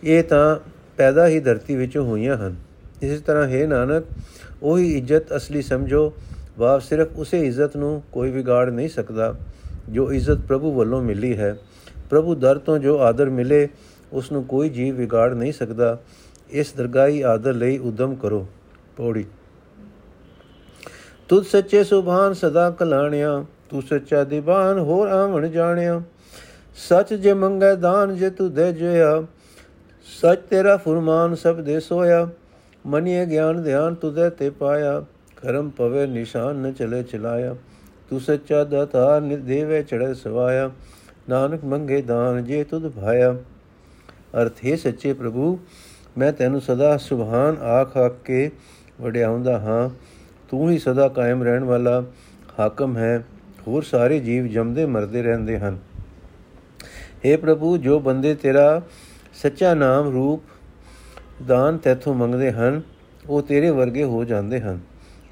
ਇਹ 0.03 0.23
ਤਾਂ 0.23 0.59
ਪੈਦਾ 0.97 1.27
ਹੀ 1.27 1.39
ਧਰਤੀ 1.39 1.75
ਵਿੱਚੋਂ 1.75 2.05
ਹੋਈਆਂ 2.05 2.37
ਹਨ। 2.37 2.55
ਇਸੇ 3.01 3.17
ਤਰ੍ਹਾਂ 3.17 3.47
ਹੈ 3.47 3.65
ਨਾਨਕ, 3.67 4.05
ਉਹੀ 4.63 4.97
ਇੱਜ਼ਤ 4.97 5.35
ਅਸਲੀ 5.35 5.61
ਸਮਝੋ। 5.61 6.13
ਵਾਹ 6.57 6.79
ਸਿਰਫ 6.79 7.07
ਉਸੇ 7.15 7.47
ਇੱਜ਼ਤ 7.47 7.77
ਨੂੰ 7.77 8.01
ਕੋਈ 8.11 8.31
ਵਿਗਾੜ 8.31 8.69
ਨਹੀਂ 8.69 8.89
ਸਕਦਾ, 8.89 9.35
ਜੋ 9.89 10.11
ਇੱਜ਼ਤ 10.11 10.37
ਪ੍ਰਭੂ 10.37 10.71
ਵੱਲੋਂ 10.71 11.01
ਮਿਲੀ 11.01 11.37
ਹੈ। 11.37 11.55
ਪ੍ਰਭੂ 12.09 12.35
ਦਰ 12.35 12.57
ਤੋਂ 12.57 12.77
ਜੋ 12.79 12.99
ਆਦਰ 12.99 13.29
ਮਿਲੇ 13.29 13.67
ਉਸ 14.13 14.31
ਨੂੰ 14.31 14.43
ਕੋਈ 14.43 14.69
ਜੀਵ 14.69 14.95
ਵਿਗਾੜ 14.95 15.33
ਨਹੀਂ 15.33 15.53
ਸਕਦਾ। 15.53 15.97
ਇਸ 16.49 16.73
ਦਰਗਾਹੀ 16.73 17.21
ਆਦਰ 17.21 17.53
ਲਈ 17.53 17.77
ਉਦਮ 17.77 18.15
ਕਰੋ, 18.15 18.47
ਪੌੜੀ। 18.97 19.25
ਤੁਧ 21.29 21.43
ਸੱਚੇ 21.43 21.83
ਸੁਭਾਨ 21.83 22.33
ਸਦਾ 22.33 22.69
ਕਲਾਣਿਆ, 22.69 23.45
ਤੂੰ 23.69 23.81
ਸੱਚਾ 23.81 24.23
ਦੀਵਾਨ 24.23 24.79
ਹੋਰ 24.79 25.07
ਆਵਣ 25.07 25.47
ਜਾਣਿਆ। 25.47 26.01
ਸੱਚ 26.75 27.13
ਜੇ 27.13 27.33
ਮੰਗੇ 27.33 27.75
ਦਾਨ 27.75 28.15
ਜੇ 28.15 28.29
ਤੂੰ 28.29 28.53
ਦੇ 28.53 28.71
ਜਿਆ 28.73 29.23
ਸੱਚ 30.21 30.39
ਤੇਰਾ 30.49 30.77
ਫਰਮਾਨ 30.77 31.35
ਸਭ 31.35 31.55
ਦੇ 31.55 31.79
ਸੋਇਆ। 31.79 32.29
ਮਨੀਏ 32.85 33.25
ਗਿਆਨ 33.25 33.63
ਧਿਆਨ 33.63 33.95
ਤੁਦੇ 33.95 34.29
ਤੇ 34.29 34.49
ਪਾਇਆ, 34.49 35.03
ਕਰਮ 35.37 35.69
ਪਵੇ 35.69 36.07
ਨਿਸ਼ਾਨ 36.07 36.55
ਨ 36.55 36.71
ਚਲੇ 36.73 37.03
ਚਲਾਇਆ। 37.03 37.55
ਤੂੰ 38.09 38.19
ਸੱਚਾ 38.19 38.63
ਦਾਤਾ 38.63 39.19
ਨਿਰਦੇਵੇ 39.19 39.83
ਚੜੇ 39.83 40.13
ਸਵਾਇਆ, 40.13 40.71
ਨਾਨਕ 41.29 41.63
ਮੰਗੇ 41.63 42.01
ਦਾਨ 42.01 42.43
ਜੇ 42.43 42.63
ਤੁਧ 42.63 42.89
ਭਾਇਆ। 42.89 43.35
ਅਰਥ, 44.35 44.65
ਹੈ 44.65 44.75
ਸੱਚੇ 44.75 45.13
ਪ੍ਰਭੂ, 45.13 45.59
ਮੈਂ 46.17 46.33
ਤੈਨੂੰ 46.33 46.61
ਸਦਾ 46.61 46.97
ਸੁਭਾਨ 46.97 47.57
ਆਖ 47.61 47.97
ਆਖ 47.97 48.15
ਕੇ 48.25 48.51
ਵਡਿਆਉਂਦਾ 49.01 49.59
ਹਾਂ। 49.59 49.89
ਤੂੰ 50.49 50.71
ਹੀ 50.71 50.79
ਸਦਾ 50.79 51.07
ਕਾਇਮ 51.07 51.43
ਰਹਿਣ 51.43 51.63
ਵਾਲਾ 51.63 52.03
ਹਾਕਮ 52.59 52.97
ਹੈ। 52.97 53.23
ਹੋਰ 53.67 53.83
ਸਾਰੇ 53.83 54.19
ਜੀਵ 54.19 54.47
ਜੰਮਦੇ 54.47 54.85
ਮਰਦੇ 54.85 55.23
ਰਹਿੰਦੇ 55.23 55.59
ਹਨ। 55.59 55.79
اے 57.25 57.39
ਪ੍ਰਭੂ, 57.39 57.77
ਜੋ 57.77 57.99
ਬੰਦੇ 57.99 58.35
ਤੇਰਾ 58.35 58.81
ਸੱਚਾ 59.33 59.73
ਨਾਮ 59.73 60.09
ਰੂਪ 60.09 60.43
ਦਾਨ 61.47 61.77
ਤੇਥੋਂ 61.77 62.13
ਮੰਗਦੇ 62.13 62.51
ਹਨ, 62.51 62.81
ਉਹ 63.29 63.41
ਤੇਰੇ 63.41 63.69
ਵਰਗੇ 63.69 64.03
ਹੋ 64.03 64.23
ਜਾਂਦੇ 64.23 64.61
ਹਨ। 64.61 64.79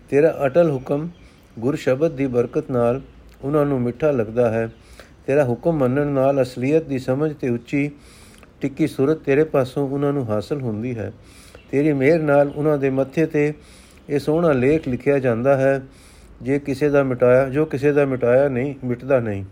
ਤੇਰਾ 0.10 0.40
ਅਟਲ 0.46 0.72
ਹੁਕਮ 0.72 1.10
ਗੁਰ 1.60 1.76
ਸ਼ਬਦ 1.76 2.12
ਦੀ 2.12 2.28
ਬਰਕਤ 2.28 2.72
ਨਾਲ 2.72 3.02
ਉਹਨਾਂ 3.42 3.66
ਨੂੰ 3.66 3.82
ਮਿੱਠਾ 3.82 4.12
ਲੱਗਦਾ 4.12 4.50
ਹੈ। 4.50 4.70
ਤੇਰਾ 5.28 5.44
ਹੁਕਮ 5.44 5.78
ਮੰਨਣ 5.78 6.08
ਨਾਲ 6.08 6.42
ਅਸਲੀਅਤ 6.42 6.84
ਦੀ 6.84 7.00
ਸਮਝ 7.00 7.34
ਤੇ 7.34 7.50
ਉੱਚੀ 7.50 7.92
ਟਿੱਕੀ 8.62 8.88
ਸੂਰਤ 8.88 9.18
ਤੇਰੇ 9.18 9.44
ਪਾਸੋਂ 9.44 9.90
ਉਹਨਾਂ 9.90 10.14
ਨੂੰ 10.14 10.30
ਹਾਸਲ 10.30 10.62
ਹੁੰਦੀ 10.62 10.98
ਹੈ। 10.98 11.12
ਤੇਰੀ 11.72 11.94
ਮਿਹਰ 11.94 12.20
ਨਾਲ 12.20 12.52
ਉਹਨਾਂ 12.56 12.78
ਦੇ 12.78 12.90
ਮੱਥੇ 12.90 13.26
ਤੇ 13.26 13.54
ਇਹ 14.10 14.20
ਸੋਹਣਾ 14.20 14.52
ਲੇਖ 14.52 14.88
ਲਿਖਿਆ 14.88 15.20
ਜਾਂਦਾ 15.20 15.58
ਹੈ। 15.58 15.82
ਜੇ 16.42 16.60
ਕਿਸੇ 16.60 16.90
ਦਾ 16.90 17.04
ਮਿਟਾਇਆ, 17.04 17.50
ਜੋ 17.50 17.66
ਕਿਸੇ 17.66 17.92
ਦਾ 17.92 18.06
ਮਿਟਾਇਆ 18.06 18.50
ਨਹੀਂ, 18.50 18.76
ਮਿਟਦਾ 18.84 19.20
ਨਹੀਂ। 19.20 19.46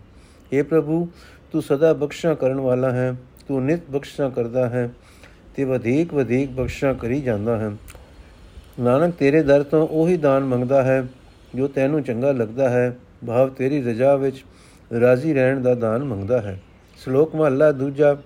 اے 0.57 0.65
ਪ੍ਰਭੂ, 0.65 1.07
ਤੂੰ 1.51 1.61
ਸਦਾ 1.61 1.93
ਬਖਸ਼ਾ 1.93 2.33
ਕਰਨ 2.33 2.59
ਵਾਲਾ 2.59 2.91
ਹੈ। 2.91 3.15
ਤੂੰ 3.47 3.65
ਨਿਤ 3.65 3.79
ਬਖਸ਼ਾ 3.91 4.29
ਕਰਦਾ 4.29 4.69
ਹੈ 4.69 4.89
ਤੇ 5.55 5.63
ਵਧੇਕ 5.63 6.13
ਵਧੇਕ 6.13 6.49
ਬਖਸ਼ਾ 6.49 6.93
ਕਰੀ 6.93 7.21
ਜਾਂਦਾ 7.21 7.57
ਹੈ। 7.57 7.71
ਨਾਨਕ 8.79 9.13
ਤੇਰੇ 9.15 9.43
ਦਰ 9.43 9.63
ਤੋਂ 9.63 9.87
ਉਹੀ 9.87 10.17
ਦਾਨ 10.17 10.43
ਮੰਗਦਾ 10.43 10.83
ਹੈ, 10.83 11.05
ਜੋ 11.55 11.67
ਤੈਨੂੰ 11.67 12.03
ਚੰਗਾ 12.03 12.31
ਲੱਗਦਾ 12.31 12.69
ਹੈ। 12.69 12.97
ਭਾਵ 13.27 13.49
ਤੇਰੀ 13.49 13.81
ਰਜ਼ਾ 13.81 14.15
ਵਿੱਚ 14.15 14.45
ਰਾਜ਼ੀ 14.99 15.33
ਰਹਿਣ 15.33 15.61
ਦਾ 15.61 15.75
ਦਾਨ 15.75 16.03
ਮੰਗਦਾ 16.03 16.41
ਹੈ। 16.41 16.61
ਸ਼ਲੋਕ 17.03 17.35
ਮਹਲਾ 17.35 17.71
ਦੂਜਾ 17.71 18.17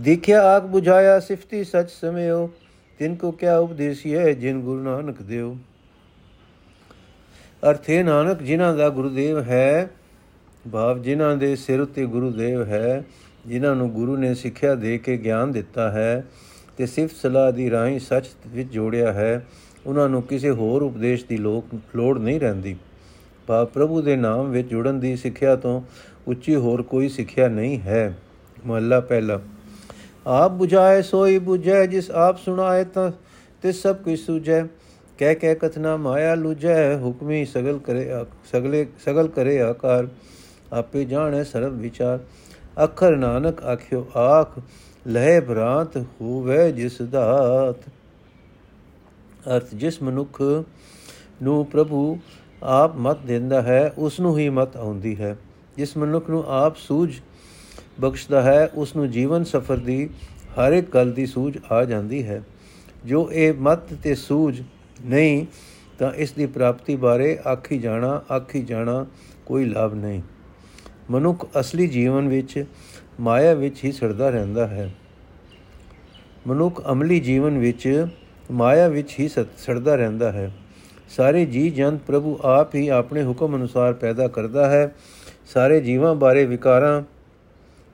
ਦੇਖਿਆ 0.00 0.42
ਆਗ 0.42 0.76
부ਝਾਇਆ 0.76 1.20
ਸਿਫਤੀ 1.20 1.64
ਸਚ 1.64 1.90
ਸਮਿਓ, 2.00 2.50
ਤਿਨ 2.98 3.14
ਕੋ 3.14 3.30
ਕਿਆ 3.30 3.58
ਉਪਦੇਸੀਏ 3.58 4.34
ਜਿਨ 4.34 4.60
ਗੁਰੂ 4.60 4.82
ਨਾਨਕ 4.82 5.22
ਦੇਵ 5.22 5.56
ਅਰਥੇ 7.70 8.02
ਨਾਨਕ 8.02 8.42
ਜਿਨ੍ਹਾਂ 8.42 8.76
ਦਾ 8.76 8.88
ਗੁਰੂਦੇਵ 8.88 9.40
ਹੈ, 9.40 9.90
ਭਾਵ 10.72 11.02
ਜਿਨ੍ਹਾਂ 11.02 11.36
ਦੇ 11.36 11.56
ਸਿਰ 11.56 11.80
ਉਤੇ 11.80 12.06
ਗੁਰੂਦੇਵ 12.06 12.64
ਹੈ, 12.64 13.04
ਜਿਨ੍ਹਾਂ 13.46 13.76
ਨੂੰ 13.76 13.90
ਗੁਰੂ 13.90 14.16
ਨੇ 14.16 14.34
ਸਿੱਖਿਆ 14.34 14.74
ਦੇ 14.74 14.98
ਕੇ 14.98 15.16
ਗਿਆਨ 15.16 15.52
ਦਿੱਤਾ 15.52 15.90
ਹੈ 15.90 16.24
ਤੇ 16.76 16.86
ਸਿਫਤ 16.86 17.16
ਸਲਾਹ 17.16 17.52
ਦੀ 17.52 17.70
ਰਾਹੀਂ 17.70 18.00
ਸੱਚ 18.00 18.26
ਵਿੱਚ 18.46 18.68
ਜੋੜਿਆ 18.68 19.12
ਹੈ, 19.12 19.46
ਉਹਨਾਂ 19.86 20.08
ਨੂੰ 20.08 20.22
ਕਿਸੇ 20.22 20.50
ਹੋਰ 20.50 20.82
ਉਪਦੇਸ਼ 20.82 21.24
ਦੀ 21.24 21.36
ਲੋਕ 21.36 21.64
ਲੋੜ 21.96 22.18
ਨਹੀਂ 22.18 22.40
ਰਹਿੰਦੀ। 22.40 22.76
ਪਾ 23.46 23.64
ਪ੍ਰਭੂ 23.64 24.02
ਦੇ 24.02 24.16
ਨਾਮ 24.16 24.50
ਵਿੱਚ 24.50 24.68
ਜੁੜਨ 24.68 25.00
ਦੀ 25.00 25.16
ਸਿੱਖਿਆ 25.16 25.56
ਤੋਂ 25.56 25.82
ਉੱਚੀ 26.26 26.56
ਹੋਰ 26.56 26.82
ਕੋਈ 26.82 27.08
ਸਿੱਖਿਆ 27.08 27.48
ਨਹੀਂ 27.48 27.80
ਹੈ। 27.80 28.18
ਮਹੱਲਾ 28.66 29.00
ਪਹਿਲਾ। 29.00 29.40
ਆਪ 30.26 30.62
부ਝਾਏ 30.62 31.02
ਸੋਈ 31.02 31.38
부ਝੈ 31.38 31.84
ਜਿਸ 31.86 32.10
ਆਪ 32.10 32.38
ਸੁਣਾਏ 32.38 32.84
ਤਾਂ 32.84 33.10
ਤੇ 33.62 33.72
ਸਭ 33.72 33.96
ਕੁਝ 33.96 34.18
ਸੁਝੈ। 34.18 34.62
ਕਹਿ 35.18 35.34
ਕਹਿ 35.34 35.54
ਕਥਨਾ 35.54 35.96
ਮਾਇਆ 35.96 36.34
ਲੁਝੈ, 36.34 36.96
ਹੁਕਮੀ 36.96 37.44
ਸਗਲ 37.44 37.78
ਕਰੇ 37.78 38.08
ਸਗਲੇ, 38.52 38.86
ਸਗਲ 39.04 39.28
ਕਰੇ 39.28 39.60
ਆਕਾਰ। 39.62 40.08
ਆਪੇ 40.72 41.04
ਜਾਣੈ 41.04 41.42
ਸਰਬ 41.42 41.78
ਵਿਚਾਰ। 41.78 42.18
ਅਖਰ 42.84 43.16
ਨਾਨਕ 43.16 43.62
ਆਖਿਓ 43.62 44.06
ਆਖ, 44.16 44.58
ਲਹਿ 45.06 45.40
ਭਰਾਂਤ 45.40 45.96
ਹੋਵੇ 45.96 46.72
ਜਿਸ 46.72 47.02
ਦਾਤ। 47.02 47.88
ਅਰਥ 49.48 49.74
ਜਿਸ 49.74 50.02
ਮਨੁੱਖ 50.02 50.42
ਨੂੰ 51.42 51.64
ਪ੍ਰਭੂ 51.66 52.18
ਆਪ 52.62 52.96
ਮਤ 52.96 53.18
ਦਿੰਦਾ 53.26 53.62
ਹੈ 53.62 53.92
ਉਸ 53.98 54.20
ਨੂੰ 54.20 54.38
ਹੀ 54.38 54.48
ਮਤ 54.48 54.76
ਆਉਂਦੀ 54.76 55.16
ਹੈ। 55.16 55.36
ਜਿਸ 55.76 55.96
ਮਨੁੱਖ 55.96 56.30
ਨੂੰ 56.30 56.44
ਆਪ 56.46 56.76
ਸੂਝ 56.76 57.14
ਬਖਸ਼ਦਾ 58.00 58.42
ਹੈ 58.42 58.70
ਉਸ 58.74 58.96
ਨੂੰ 58.96 59.10
ਜੀਵਨ 59.10 59.44
ਸਫਰ 59.44 59.76
ਦੀ 59.76 60.10
ਹਰ 60.58 60.72
ਇੱਕ 60.72 60.94
ਗੱਲ 60.94 61.12
ਦੀ 61.12 61.26
ਸੂਝ 61.26 61.58
ਆ 61.72 61.84
ਜਾਂਦੀ 61.84 62.26
ਹੈ। 62.26 62.42
ਜੋ 63.04 63.30
ਇਹ 63.32 63.52
ਮਤ 63.58 63.94
ਤੇ 63.94 64.14
ਸੂਝ 64.14 64.62
ਨਹੀਂ, 65.04 65.46
ਤਾਂ 65.98 66.12
ਇਸ 66.12 66.32
ਦੀ 66.32 66.46
ਪ੍ਰਾਪਤੀ 66.46 66.96
ਬਾਰੇ 66.96 67.38
ਆਖੀ 67.52 67.78
ਜਾਣਾ 67.78 68.22
ਆਖੀ 68.36 68.62
ਜਾਣਾ 68.62 69.06
ਕੋਈ 69.46 69.64
ਲਾਭ 69.64 69.94
ਨਹੀਂ। 69.94 70.22
ਮਨੁੱਖ 71.10 71.46
ਅਸਲੀ 71.60 71.86
ਜੀਵਨ 71.86 72.28
ਵਿੱਚ, 72.28 72.64
ਮਾਇਆ 73.20 73.54
ਵਿੱਚ 73.54 73.84
ਹੀ 73.84 73.92
ਸੜਦਾ 73.92 74.30
ਰਹਿੰਦਾ 74.30 74.66
ਹੈ। 74.66 74.94
ਮਨੁੱਖ 76.46 76.92
ਅਮਲੀ 76.92 77.20
ਜੀਵਨ 77.20 77.58
ਵਿੱਚ, 77.58 78.06
ਮਾਇਆ 78.50 78.88
ਵਿੱਚ 78.88 79.20
ਹੀ 79.20 79.28
ਸੜਦਾ 79.58 79.94
ਰਹਿੰਦਾ 79.94 80.32
ਹੈ। 80.32 80.52
ਸਾਰੇ 81.08 81.46
ਜੀ 81.46 81.70
ਜਨ 81.70 81.98
ਪ੍ਰਭੂ 82.06 82.38
ਆਪ 82.42 82.74
ਹੀ 82.74 82.88
ਆਪਣੇ 82.88 83.24
ਹੁਕਮ 83.24 83.56
ਅਨੁਸਾਰ 83.56 83.92
ਪੈਦਾ 83.92 84.28
ਕਰਦਾ 84.28 84.70
ਹੈ। 84.70 84.94
ਸਾਰੇ 85.46 85.80
ਜੀਵਾਂ 85.80 86.14
ਬਾਰੇ 86.14 86.44
ਵਿਕਾਰਾਂ 86.46 87.02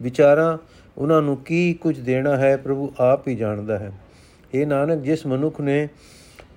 ਵਿਚਾਰਾਂ 0.02 0.58
ਉਹਨਾਂ 0.98 1.22
ਨੂੰ 1.22 1.36
ਕੀ 1.36 1.74
ਕੁਝ 1.74 1.98
ਦੇਣਾ 2.00 2.36
ਹੈ 2.36 2.56
ਪ੍ਰਭੂ 2.56 2.92
ਆਪ 2.98 3.28
ਹੀ 3.28 3.34
ਜਾਣਦਾ 3.34 3.78
ਹੈ। 3.78 3.92
ਇਹ 4.54 4.66
ਨਾਨਕ, 4.66 5.02
ਜਿਸ 5.02 5.26
ਮਨੁੱਖ 5.26 5.60
ਨੇ 5.60 5.88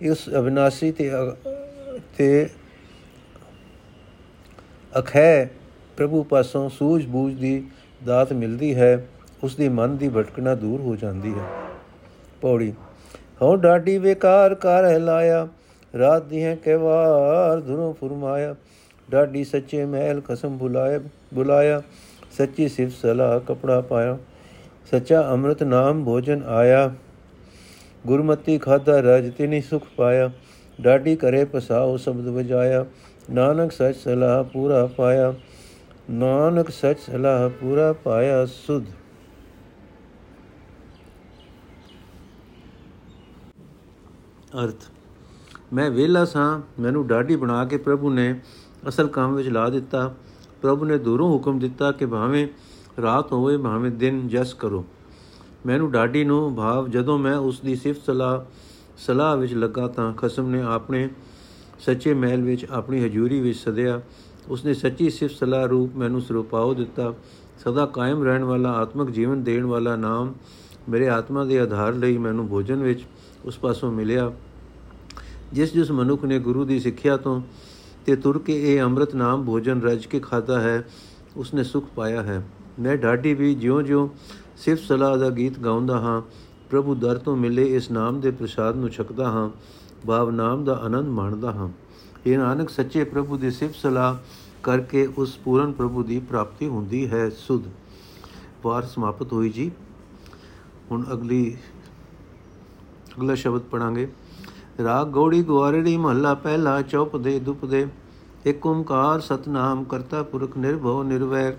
ਇਸ 0.01 0.29
ਅਬਿਨਾਸੀ 0.39 0.91
ਤੇ 0.91 1.11
ਤੇ 2.17 2.49
ਅਖੈ 4.99 5.45
ਪ੍ਰਭੂ 5.97 6.23
ਪਾਸੋਂ 6.23 6.69
ਸੂਝ-ਬੂਝ 6.69 7.33
ਦੀ 7.33 7.63
ਦਾਤ 8.05 8.33
ਮਿਲਦੀ 8.33 8.75
ਹੈ 8.75 9.07
ਉਸ 9.43 9.55
ਦੀ 9.55 9.69
ਮਨ 9.69 9.97
ਦੀ 9.97 10.09
ਭਟਕਣਾ 10.09 10.55
ਦੂਰ 10.55 10.81
ਹੋ 10.81 10.95
ਜਾਂਦੀ 10.95 11.33
ਹੈ। 11.33 11.43
ਪੌੜੀ, 12.41 12.73
ਹਉ 13.41 13.55
ਡਾਡੀ 13.55 13.97
ਵੇਕਾਰ 13.97 14.55
ਕਰ 14.55 14.99
ਲਾਇਆ 14.99 15.47
ਰਾਤ 15.97 16.23
ਦੀਆਂ 16.23 16.55
ਕੇਵਾਰ 16.55 17.59
ਧੁਰੋਂ 17.61 17.93
ਫਰਮਾਇਆ 17.93 18.55
ਡਾਡੀ 19.11 19.43
ਸੱਚੇ 19.43 19.85
ਮਹਿਲ 19.85 20.21
ਕਸਮ 20.21 20.57
ਬੁਲਾਇਆ 20.57 20.99
ਬੁਲਾਇਆ 21.33 21.81
ਸੱਚੀ 22.37 22.67
ਸਿਫ 22.67 22.91
ਸਲਾ 23.01 23.39
ਕਪੜਾ 23.39 23.81
ਪਾਇਆ। 23.81 24.17
ਸੱਚਾ 24.91 25.21
ਅੰਮ੍ਰਿਤ 25.31 25.63
ਨਾਮ 25.63 26.03
ਭੋਜਨ 26.05 26.43
ਆਇਆ। 26.43 26.93
ਗੁਰਮਤੀ 28.07 28.57
ਖਾਦਾ 28.57 28.99
ਰਜ 28.99 29.31
ਤਿਨੀ 29.33 29.61
ਸੁਖ 29.61 29.83
ਪਾਇਆ। 29.97 30.31
ਡਾਡੀ 30.81 31.15
ਕਰੇ 31.15 31.45
ਪਸਾਉ 31.45 31.97
ਸ਼ਬਦ 31.97 32.27
ਵਜਾਇਆ। 32.27 32.85
ਨਾਨਕ 33.31 33.71
ਸੱਚ 33.71 33.95
ਸਲਾਹ 33.95 34.43
ਪੂਰਾ 34.43 34.85
ਪਾਇਆ। 34.87 35.33
ਨਾਨਕ 36.09 36.69
ਸੱਚ 36.69 36.99
ਸਲਾਹ 36.99 37.49
ਪੂਰਾ 37.49 37.93
ਪਾਇਆ 37.93 38.45
ਸੁਧ। 38.45 38.85
ਅਰਥ, 44.63 44.83
ਮੈਂ 45.73 45.89
ਵੇਲਾ 45.91 46.25
ਸਾਂ। 46.25 46.61
ਮੈਨੂੰ 46.79 47.07
ਡਾਢੀ 47.07 47.35
ਬਣਾ 47.35 47.65
ਕੇ 47.65 47.77
ਪ੍ਰਭੂ 47.77 48.09
ਨੇ 48.09 48.39
ਅਸਲ 48.87 49.07
ਕੰਮ 49.07 49.35
ਵਿੱਚ 49.35 49.47
ਲਾ 49.47 49.69
ਦਿੱਤਾ। 49.69 50.13
ਪ੍ਰਭੂ 50.61 50.85
ਨੇ 50.85 50.97
ਦੂਰੋਂ 50.97 51.29
ਹੁਕਮ 51.29 51.59
ਦਿੱਤਾ 51.59 51.91
ਕਿ 51.91 52.05
ਭਾਵੇਂ 52.05 52.47
ਰਾਤ 53.01 53.31
ਹੋਵੇ, 53.31 53.57
ਭਾਵੇਂ 53.57 53.91
ਦਿਨ 53.91 54.27
ਜਸ 54.27 54.53
ਕਰੋ। 54.53 54.85
ਮੈਨੂੰ 55.65 55.91
ਡਾਡੀ 55.91 56.23
ਨੂੰ 56.23 56.55
ਭਾਵ 56.55 56.87
ਜਦੋਂ 56.87 57.19
ਮੈਂ 57.19 57.37
ਉਸ 57.37 57.59
ਦੀ 57.59 57.75
ਸਿਫਤ 57.75 58.01
ਸਲਾਹ 58.05 58.39
ਸਲਾਹ 58.97 59.37
ਵਿੱਚ 59.37 59.53
ਲੱਗਾ 59.53 59.87
ਤਾਂ 59.87 60.13
ਖਸਮ 60.13 60.49
ਨੇ 60.49 60.61
ਆਪਣੇ 60.61 61.09
ਸੱਚੇ 61.79 62.13
ਮਹਿਲ 62.13 62.41
ਵਿੱਚ 62.41 62.65
ਆਪਣੀ 62.71 63.03
ਹਜ਼ੂਰੀ 63.03 63.39
ਵਿੱਚ 63.39 63.57
ਸਦਿਆ। 63.57 64.01
ਉਸਨੇ 64.47 64.73
ਸੱਚੀ 64.73 65.09
ਸਿਫਤ 65.09 65.35
ਸਲਾਹ 65.35 65.65
ਰੂਪ 65.65 65.95
ਮੈਨੂੰ 65.95 66.21
ਸਰੂਪਾਉ 66.21 66.73
ਦਿੱਤਾ। 66.73 67.13
ਸਦਾ 67.63 67.85
ਕਾਇਮ 67.85 68.23
ਰਹਿਣ 68.23 68.43
ਵਾਲਾ, 68.43 68.71
ਆਤਮਿਕ 68.71 69.11
ਜੀਵਨ 69.11 69.43
ਦੇਣ 69.43 69.65
ਵਾਲਾ 69.65 69.95
ਨਾਮ 69.95 70.33
ਮੇਰੇ 70.89 71.09
ਆਤਮਾ 71.09 71.43
ਦੇ 71.43 71.59
ਆਧਾਰ 71.59 71.93
ਲਈ 71.93 72.17
ਮੈਨੂੰ 72.17 72.47
ਭੋਜਨ 72.47 72.83
ਵਿੱਚ 72.83 73.05
ਉਸ 73.45 73.57
ਪਾਸੋਂ 73.57 73.91
ਮਿਲਿਆ। 73.91 74.31
ਜਿਸ 75.53 75.73
ਜਿਸ 75.73 75.91
ਮਨੁੱਖ 75.91 76.23
ਨੇ 76.23 76.39
ਗੁਰੂ 76.39 76.65
ਦੀ 76.65 76.79
ਸਿੱਖਿਆ 76.79 77.17
ਤੋਂ 77.17 77.41
ਤੇ 78.05 78.15
ਤੁਰ 78.15 78.39
ਕੇ 78.39 78.75
ਇਹ 78.75 78.81
ਅੰਮ੍ਰਿਤ 78.81 79.15
ਨਾਮ 79.15 79.45
ਭੋਜਨ 79.45 79.81
ਰਜ 79.81 80.05
ਕੇ 80.05 80.19
ਖਾਦਾ 80.19 80.61
ਹੈ, 80.61 80.87
ਉਸਨੇ 81.37 81.63
ਸੁਖ 81.63 81.85
ਪਾਇਆ 81.95 82.23
ਹੈ। 82.23 82.47
ਮੈਂ 82.79 82.97
ਢਾਡੀ 82.97 83.33
ਵੀ 83.33 83.55
ਜਿਉਂ-ਜਿਉਂ 83.55 84.09
ਸਿਫਤ 84.57 84.83
ਸਲਾਹ 84.83 85.17
ਦਾ 85.17 85.29
ਗੀਤ 85.29 85.59
ਗਾਉਂਦਾ 85.59 85.99
ਹਾਂ, 85.99 86.21
ਪ੍ਰਭੂ 86.69 86.95
ਦਰ 86.95 87.17
ਤੋਂ 87.17 87.35
ਮਿਲੇ 87.35 87.63
ਇਸ 87.65 87.91
ਨਾਮ 87.91 88.19
ਦੇ 88.19 88.31
ਪ੍ਰਸਾਦ 88.31 88.75
ਨੂੰ 88.75 88.89
ਛਕਦਾ 88.89 89.29
ਹਾਂ, 89.29 89.49
ਭਾਵ 90.07 90.29
ਨਾਮ 90.31 90.63
ਦਾ 90.63 90.73
ਆਨੰਦ 90.73 91.07
ਮਾਣਦਾ 91.07 91.51
ਹਾਂ। 91.51 91.69
ਇਹ 92.25 92.37
ਨਾਨਕ, 92.37 92.69
ਸੱਚੇ 92.69 93.03
ਪ੍ਰਭੂ 93.03 93.37
ਦੀ 93.37 93.51
ਸਿਫਤ 93.51 93.75
ਸਲਾਹ 93.75 94.15
ਕਰਕੇ 94.63 95.09
ਉਸ 95.17 95.37
ਪੂਰਨ 95.37 95.71
ਪ੍ਰਭੂ 95.71 96.03
ਦੀ 96.03 96.19
ਪ੍ਰਾਪਤੀ 96.19 96.67
ਹੁੰਦੀ 96.67 97.09
ਹੈ। 97.09 97.29
ਸੁਧ। 97.29 97.63
ਵਾਰ 98.63 98.83
ਸਮਾਪਤ 98.83 99.33
ਹੋਈ 99.33 99.49
ਜੀ। 99.49 99.71
ਹੁਣ 100.91 101.03
ਅਗਲੀ, 101.13 101.57
ਅਗਲਾ 103.17 103.35
ਸ਼ਬਦ 103.35 103.61
ਪੜਾਂਗੇ 103.61 104.11
ਰਾਗ 104.83 105.07
ਗੌੜੀ 105.07 105.43
ਗਵਾਰੜੀ 105.43 105.97
ਮਹੱਲਾ 105.97 106.33
ਪਹਿਲਾ 106.33 106.81
ਚੌਪ 106.81 107.15
ਦੇ 107.17 107.39
ਦੁਪ 107.39 107.65
ਦੇ 107.65 107.87
ਇਕ 108.45 108.65
ਓੰਕਾਰ 108.65 109.19
ਸਤਨਾਮ, 109.19 109.83
ਕਰਤਾ 109.83 110.23
ਪੁਰਖ 110.23 110.57
ਨਿਰਭਉ 110.57 111.03
ਨਿਰਵੈਰ। 111.03 111.55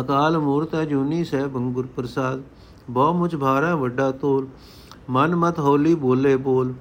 ਅਕਾਲ 0.00 0.38
ਮੂਰਤ 0.38 0.76
ਜੂਨੀ 0.76 1.24
ਸਹਿ 1.24 1.46
ਬੰਗੁਰ 1.46 1.86
ਪ੍ਰਸਾਦ। 1.96 2.42
ਬਹੁ 2.90 3.14
ਮੁਝ 3.14 3.36
ਭਾਰਾ 3.36 3.74
ਵੱਡਾ 3.76 4.10
ਤੋਲ। 4.10 4.46
ਮਨ 5.10 5.36
ਮਤ 5.36 5.58
ਹੋਲੀ 5.58 5.94
ਬੋਲੇ 5.94 6.36
ਬੋਲ। 6.36 6.72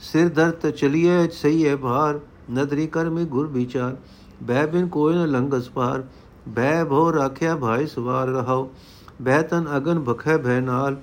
ਸਿਰ 0.00 0.28
ਦਰਤ 0.28 0.66
ਚਲੀਏ 0.66 1.28
ਸਹੀ 1.28 1.66
ਹੈ 1.68 1.76
ਭਾਰ। 1.76 2.20
ਨਦਰੀ 2.50 2.86
ਕਰਮੀ 2.86 3.24
ਗੁਰ 3.24 3.46
ਵਿਚਾਰ। 3.46 3.96
ਬਹਿ 4.42 4.66
ਬਿਨ 4.66 4.88
ਕੋਈ 4.88 5.14
ਨ 5.14 5.26
ਲੰਗਸ 5.26 5.68
ਪਾਰ 5.68 6.04
ਬਹਿ 6.48 6.84
ਭੋ 6.84 7.12
ਰਾਖਿਆ 7.12 7.56
ਭਾਈ 7.56 7.86
ਸਵਾਰ 7.86 8.28
ਰਹਾਓ 8.28 8.70
ਬਹਿ 9.22 9.42
ਤਨ 9.42 9.66
ਅਗਨ 9.76 10.00
ਭਖੈ 10.00 10.36
ਭੈ 10.36 10.60
ਨਾਲ। 10.60 10.96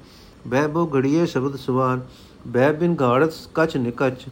ਬਹਿ 0.48 0.68
ਬੋ 0.68 0.90
ਘੜੀਏ 0.96 1.26
ਸ਼ਬਦ 1.26 1.56
ਸਵਾਰ। 1.56 2.00
ਬਹਿ 2.48 2.74
ਬਿਨ 2.74 2.96
ਘਾੜਤ 3.02 3.34
ਕਚ 3.56 3.78
ਨਿਕਚ 3.78 4.26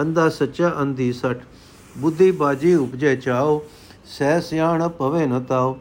ਅੰਦਾ 0.00 0.28
ਸੱਚਾ 0.28 0.72
ਅੰਧੀ 0.82 1.12
ਸਟ 1.12 1.40
ਬੁੱਧੀ 1.98 2.30
ਬਾਜੀ 2.30 2.74
ਉਪਜੈ 2.74 3.14
ਚਾਓ, 3.14 3.62
ਸਹਿ 4.04 4.40
ਸਿਆਣ 4.40 4.88
ਪਵੇ 4.88 5.26
ਨ 5.26 5.40
ਤਾਓ। 5.40 5.76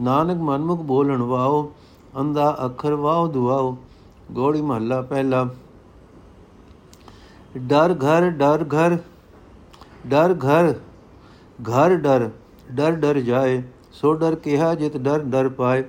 ਨਾਨਕ 0.00 0.36
ਮਨਮੁਖ 0.36 0.80
ਬੋਲਣ 0.80 1.22
ਵਾਓ 1.22 1.72
ਅੰਦਾ 2.20 2.56
ਅੱਖਰ 2.64 2.94
ਵਾਓ 2.94 3.26
ਦੁਆਓ। 3.28 3.76
ਗੋੜੀ 4.32 4.60
ਮਹੱਲਾ 4.60 5.00
ਪਹਿਲਾ। 5.02 5.48
ਡਰ 7.58 7.94
ਘਰ 7.94 8.30
ਡਰ 8.30 8.64
ਘਰ 8.64 8.98
ਡਰ 10.06 10.34
ਘਰ 10.34 10.74
ਘਰ 11.70 11.96
ਡਰ 11.96 12.30
ਡਰ 12.72 12.92
ਡਰ 12.92 13.20
ਜਾਏ। 13.20 13.62
ਸੋ 13.92 14.14
ਡਰ 14.14 14.34
ਕਿਹਾ 14.34 14.74
ਜਿਤ 14.74 14.96
ਡਰ 14.96 15.18
ਡਰ 15.18 15.48
ਪਾਏ। 15.48 15.84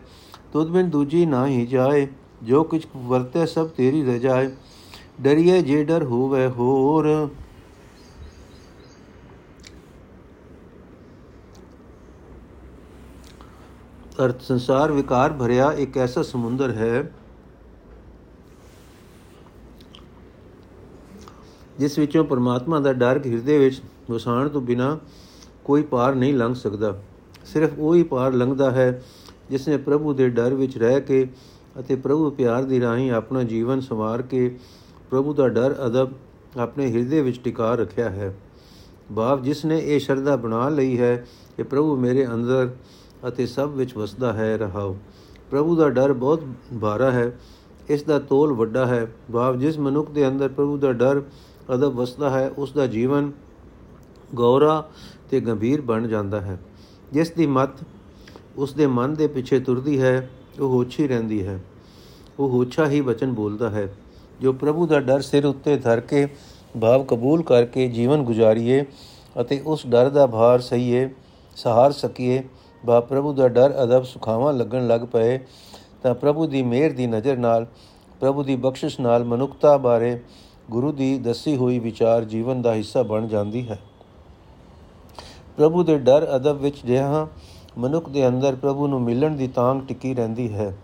ਤੁਧ 0.54 0.70
ਬਿਨ 0.70 0.90
ਦੂਜੀ 0.90 1.26
ਨਾ 1.26 1.48
ਹੀ 1.48 1.66
ਜਾਏ। 1.66 2.08
ਜੋ 2.44 2.64
ਕੁਛ 2.64 2.88
ਵਰਤੇ 2.96 3.46
ਸਭ 3.46 3.68
ਤੇਰੀ 3.68 4.04
ਰਜਾਏ। 4.04 4.50
ਡਰੀਏ 5.18 5.62
ਜੇ 5.62 5.84
ਡਰ 5.84 6.04
ਹੋਵੇ 6.04 6.48
ਹੋਰ। 6.48 7.08
ਅਰਥ 14.26 14.42
ਸੰਸਾਰ 14.42 14.92
ਵਿਕਾਰ 14.92 15.34
ਭਰਿਆ 15.34 15.72
ਇੱਕ 15.74 15.98
ਐਸਾ 15.98 16.22
ਸਮੁੰਦਰ 16.24 16.72
ਹੈ, 16.72 17.12
ਜਿਸ 21.80 21.98
ਵਿੱਚੋਂ 22.00 22.24
ਪਰਮਾਤਮਾ 22.26 22.80
ਦਾ 22.80 22.94
ਡਰ 22.94 23.22
ਹਿਰਦੇ 23.26 23.58
ਵਿੱਚ 23.60 23.82
ਵਸਾਣ 24.10 24.50
ਤੋਂ 24.50 24.62
ਬਿਨਾ 24.62 24.98
ਕੋਈ 25.66 25.82
ਪਾਰ 25.84 26.16
ਨਹੀਂ 26.16 26.34
ਲੰਘ 26.34 26.54
ਸਕਦਾ। 26.54 26.98
ਸਿਰਫ 27.46 27.80
ਉਹੀ 27.80 28.04
ਪਾਰ 28.04 28.34
ਲੰਘਦਾ 28.34 28.70
ਹੈ 28.72 29.02
ਜਿਸ 29.50 29.68
ਨੇ 29.68 29.78
ਪ੍ਰਭੂ 29.78 30.14
ਦੇ 30.14 30.30
ਡਰ 30.30 30.54
ਵਿੱਚ 30.54 30.78
ਰਹਿ 30.78 31.02
ਕੇ 31.02 31.28
ਅਤੇ 31.80 31.96
ਪ੍ਰਭੂ 31.96 32.30
ਪਿਆਰ 32.32 32.64
ਦੀ 32.64 32.80
ਰਾਹੀਂ 32.82 33.12
ਆਪਣਾ 33.12 33.44
ਜੀਵਨ 33.44 33.80
ਸੰਵਾਰ 33.82 34.22
ਕੇ 34.22 34.56
ਪ੍ਰਭੂ 35.12 35.34
ਦਾ 35.34 35.48
ਡਰ 35.50 35.76
ਅਦਬ 35.86 36.12
ਆਪਣੇ 36.58 36.92
ਹਿਰਦੇ 36.92 37.22
ਵਿੱਚ 37.22 37.40
ਟਿਕਾ 37.44 37.76
ਰੱਖਿਆ 37.76 38.10
ਹੈ। 38.10 38.34
ਭਾਵ 39.16 39.42
ਜਿਸ 39.42 39.66
ਨੇ 39.66 39.80
ਇਹ 39.80 40.00
ਸ਼ਰਧਾ 40.00 40.36
ਬਣਾ 40.36 40.70
ਲਈ 40.70 40.98
ਹੈ 41.00 41.16
ਕਿ 41.58 41.64
ਪ੍ਰਭੂ 41.64 41.96
ਮੇਰੇ 41.96 42.26
ਅੰਦਰ 42.28 42.70
ਅਤੇ 43.28 43.46
ਸਭ 43.46 43.70
ਵਿੱਚ 43.70 43.98
ਵਸਦਾ 43.98 44.34
ਹੈ 44.34 44.58
ਰਹਾਉ 44.58 44.96
ਪ੍ਰਭੂ 45.52 45.76
ਦਾ 45.76 45.90
ਡਰ 45.90 46.14
ਬਹੁਤ 46.14 46.44
ਭਾਰਾ 46.82 47.12
ਹੈ, 47.12 47.40
ਇਸ 47.90 48.04
ਦਾ 48.04 48.20
ਤੋਲ 48.20 48.54
ਵੱਡਾ 48.54 48.86
ਹੈ। 48.86 49.08
ਭਾਵ 49.34 49.60
ਜਿਸ 49.60 49.80
ਮਨੁੱਖ 49.80 50.12
ਦੇ 50.12 50.28
ਅੰਦਰ 50.28 50.48
ਪ੍ਰਭੂ 50.48 50.78
ਦਾ 50.78 50.92
ਡਰ, 50.94 51.22
ਅਦਬ 51.74 51.96
ਵਸਦਾ 51.96 52.30
ਹੈ, 52.30 52.52
ਉਸ 52.58 52.74
ਦਾ 52.74 52.88
ਜੀਵਨ 52.88 53.32
ਗੌਰਾ 54.36 54.90
ਤੇ 55.30 55.40
ਗੰਭੀਰ 55.40 55.82
ਬਣ 55.82 56.08
ਜਾਂਦਾ 56.08 56.42
ਹੈ। 56.42 56.60
ਜਿਸ 57.14 57.32
ਦੀ 57.32 57.48
ਮਤ 57.48 57.84
ਉਸ 58.58 58.74
ਦੇ 58.74 58.88
ਮਨ 58.88 59.14
ਦੇ 59.14 59.28
ਪਿੱਛੇ 59.28 59.60
ਤੁਰਦੀ 59.60 60.02
ਹੈ, 60.02 60.30
ਉਹ 60.60 60.70
ਹੋਛੀ 60.70 61.08
ਰਹਿੰਦੀ 61.08 61.46
ਹੈ। 61.48 61.60
ਉਹ 62.40 62.50
ਹੋਛਾ 62.50 62.88
ਹੀ 62.88 63.02
ਬਚਨ 63.02 63.34
ਬੋਲਦਾ 63.34 63.70
ਹੈ। 63.70 63.94
ਜੋ 64.42 64.54
ਪ੍ਰਭੂ 64.54 64.88
ਦਾ 64.88 65.00
ਡਰ 65.00 65.22
ਸਿਰ 65.22 65.46
ਉੱਤੇ 65.46 65.78
ਧਰ 65.78 66.00
ਕੇ 66.00 66.28
ਭਾਵ 66.82 67.04
ਕਬੂਲ 67.04 67.44
ਕਰਕੇ 67.44 67.88
ਜੀਵਨ 67.88 68.24
ਗੁਜ਼ਾਰੀਏ 68.24 68.86
ਅਤੇ 69.42 69.62
ਉਸ 69.66 69.88
ਡਰ 69.88 70.10
ਦਾ 70.10 70.26
ਭਾਰ 70.28 70.60
ਸਹੀਏ, 70.60 71.10
ਸਹਾਰ 71.56 71.92
ਸਕੀਏ 71.92 72.44
ਬਾ 72.86 73.00
ਪ੍ਰਭੂ 73.00 73.34
ਦਾ 73.34 73.48
ਡਰ 73.48 73.84
ਅਦਬ 73.84 74.04
ਸੁਖਾਵਾਂ 74.04 74.54
ਲੱਗਣ 74.54 74.88
ਲੱਗ 74.88 75.02
ਪਏ, 75.02 75.40
ਤਾਂ 76.04 76.14
ਪ੍ਰਭੂ 76.16 76.46
ਦੀ 76.48 76.62
ਮਿਹਰ 76.62 76.92
ਦੀ 76.92 77.08
ਨਜ਼ਰ 77.08 77.38
ਨਾਲ, 77.38 77.66
ਪ੍ਰਭੂ 78.20 78.44
ਦੀ 78.44 78.56
ਬਖਸ਼ਿਸ਼ 78.56 79.00
ਨਾਲ 79.00 79.24
ਮਨੁੱਖਤਾ 79.24 79.78
ਬਾਰੇ 79.78 80.20
ਗੁਰੂ 80.72 80.92
ਦੀ 80.92 81.18
ਦੱਸੀ 81.20 81.56
ਹੋਈ 81.56 81.80
ਵਿਚਾਰ 81.80 82.24
ਜੀਵਨ 82.24 82.62
ਦਾ 82.62 82.74
ਹਿੱਸਾ 82.74 83.04
ਬਣ 83.04 83.28
ਜਾਂਦੀ 83.28 83.70
ਹੈ। 83.70 83.80
ਪ੍ਰਭੂ 85.58 85.84
ਦੇ 85.84 85.98
ਡਰ 85.98 86.36
ਅਦਬ 86.36 86.58
ਵਿੱਚ 86.58 86.86
ਜਿਹਾ 86.86 87.28
ਮਨੁੱਖ 87.78 88.10
ਦੇ 88.10 88.28
ਅੰਦਰ 88.28 88.56
ਪ੍ਰਭੂ 88.56 88.88
ਨੂੰ 88.88 89.02
ਮਿਲਣ 89.02 89.36
ਦੀ 89.36 89.48
ਤਾਂਗ 89.48 89.82
ਟਿੱਕੀ 89.88 90.14
ਰਹਿੰਦੀ 90.14 90.54
ਹੈ। 90.54 90.76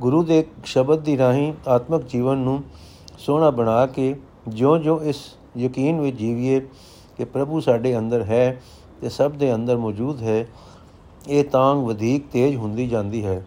ਗੁਰੂ 0.00 0.22
ਦੇ 0.22 0.46
ਸ਼ਬਦ 0.64 0.98
ਦੀ 0.98 1.18
ਰਾਹੀਂ 1.18 1.52
ਆਤਮਿਕ 1.68 2.02
ਜੀਵਨ 2.02 2.38
ਨੂੰ 2.38 2.62
ਸੋਹਣਾ 3.18 3.50
ਬਣਾ 3.50 3.86
ਕੇ 3.86 4.14
ਜਿਉਂ-ਜਿਉਂ 4.48 5.00
ਇਸ 5.00 5.16
ਯਕੀਨ 5.56 6.00
ਵਿੱਚ 6.00 6.16
ਜੀਵੀਏ 6.16 6.60
ਕਿ 7.16 7.24
ਪ੍ਰਭੂ 7.24 7.60
ਸਾਡੇ 7.60 7.98
ਅੰਦਰ 7.98 8.22
ਹੈ 8.22 8.62
ਤੇ 9.00 9.08
ਸਭ 9.08 9.30
ਦੇ 9.30 9.54
ਅੰਦਰ 9.54 9.76
ਮੌਜੂਦ 9.76 10.22
ਹੈ, 10.22 10.46
ਇਹ 11.28 11.44
ਤਾਂਗ 11.44 11.78
ਵਧੇਕ 11.78 12.24
ਤੇਜ਼ 12.32 12.56
ਹੁੰਦੀ 12.56 12.88
ਜਾਂਦੀ 12.88 13.24
ਹੈ। 13.24 13.46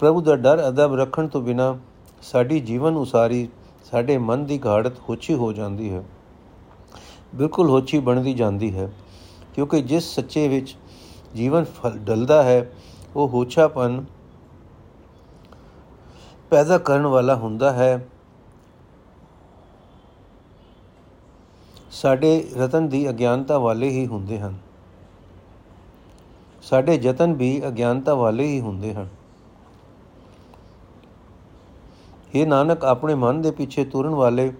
ਪ੍ਰਭੂ 0.00 0.20
ਦਾ 0.20 0.36
ਡਰ 0.36 0.68
ਅਦਬ 0.68 0.94
ਰੱਖਣ 0.94 1.28
ਤੋਂ 1.28 1.42
ਬਿਨਾ 1.42 1.78
ਸਾਡੀ 2.22 2.60
ਜੀਵਨ 2.60 2.96
ਉਸਾਰੀ 2.96 3.48
ਸਾਡੇ 3.84 4.18
ਮਨ 4.18 4.44
ਦੀ 4.44 4.60
ਘਾੜਤ 4.66 4.92
ਹੋਛੀ 5.08 5.34
ਹੋ 5.34 5.52
ਜਾਂਦੀ 5.52 5.92
ਹੈ। 5.92 6.04
ਬਿਲਕੁਲ 7.34 7.70
ਹੋਛੀ 7.70 7.98
ਬਣਦੀ 7.98 8.34
ਜਾਂਦੀ 8.34 8.76
ਹੈ, 8.76 8.92
ਕਿਉਂਕਿ 9.54 9.82
ਜਿਸ 9.82 10.14
ਸੱਚੇ 10.14 10.48
ਵਿੱਚ 10.48 10.76
ਜੀਵਨ 11.36 11.64
ਫਲ, 11.64 11.98
ਡਲਦਾ 11.98 12.42
ਹੈ, 12.42 12.72
ਉਹ 13.16 13.28
ਹੋਛਾਪਨ 13.28 14.04
ਪੈਦਾ 16.50 16.78
ਕਰਨ 16.78 17.06
ਵਾਲਾ 17.06 17.34
ਹੁੰਦਾ 17.34 17.72
ਹੈ। 17.72 18.08
ਸਾਡੇ 21.90 22.48
ਰਤਨ 22.58 22.88
ਦੀ 22.88 23.08
ਅਗਿਆਨਤਾ 23.10 23.58
ਵਾਲੇ 23.58 23.88
ਹੀ 23.88 24.06
ਹੁੰਦੇ 24.06 24.38
ਹਨ। 24.38 24.54
ਸਾਡੇ 26.62 26.94
ਯਤਨ 26.94 27.32
ਵੀ 27.32 27.68
ਅਗਿਆਨਤਾ 27.68 28.14
ਵਾਲੇ 28.14 28.46
ਹੀ 28.46 28.60
ਹੁੰਦੇ 28.60 28.94
ਹਨ। 28.94 29.08
ਇਹ 32.34 32.46
ਨਾਨਕ, 32.46 32.84
ਆਪਣੇ 32.84 33.14
ਮਨ 33.14 33.42
ਦੇ 33.42 33.50
ਪਿੱਛੇ 33.50 33.84
ਤੁਰਨ 33.84 34.14
ਵਾਲੇ 34.14 34.52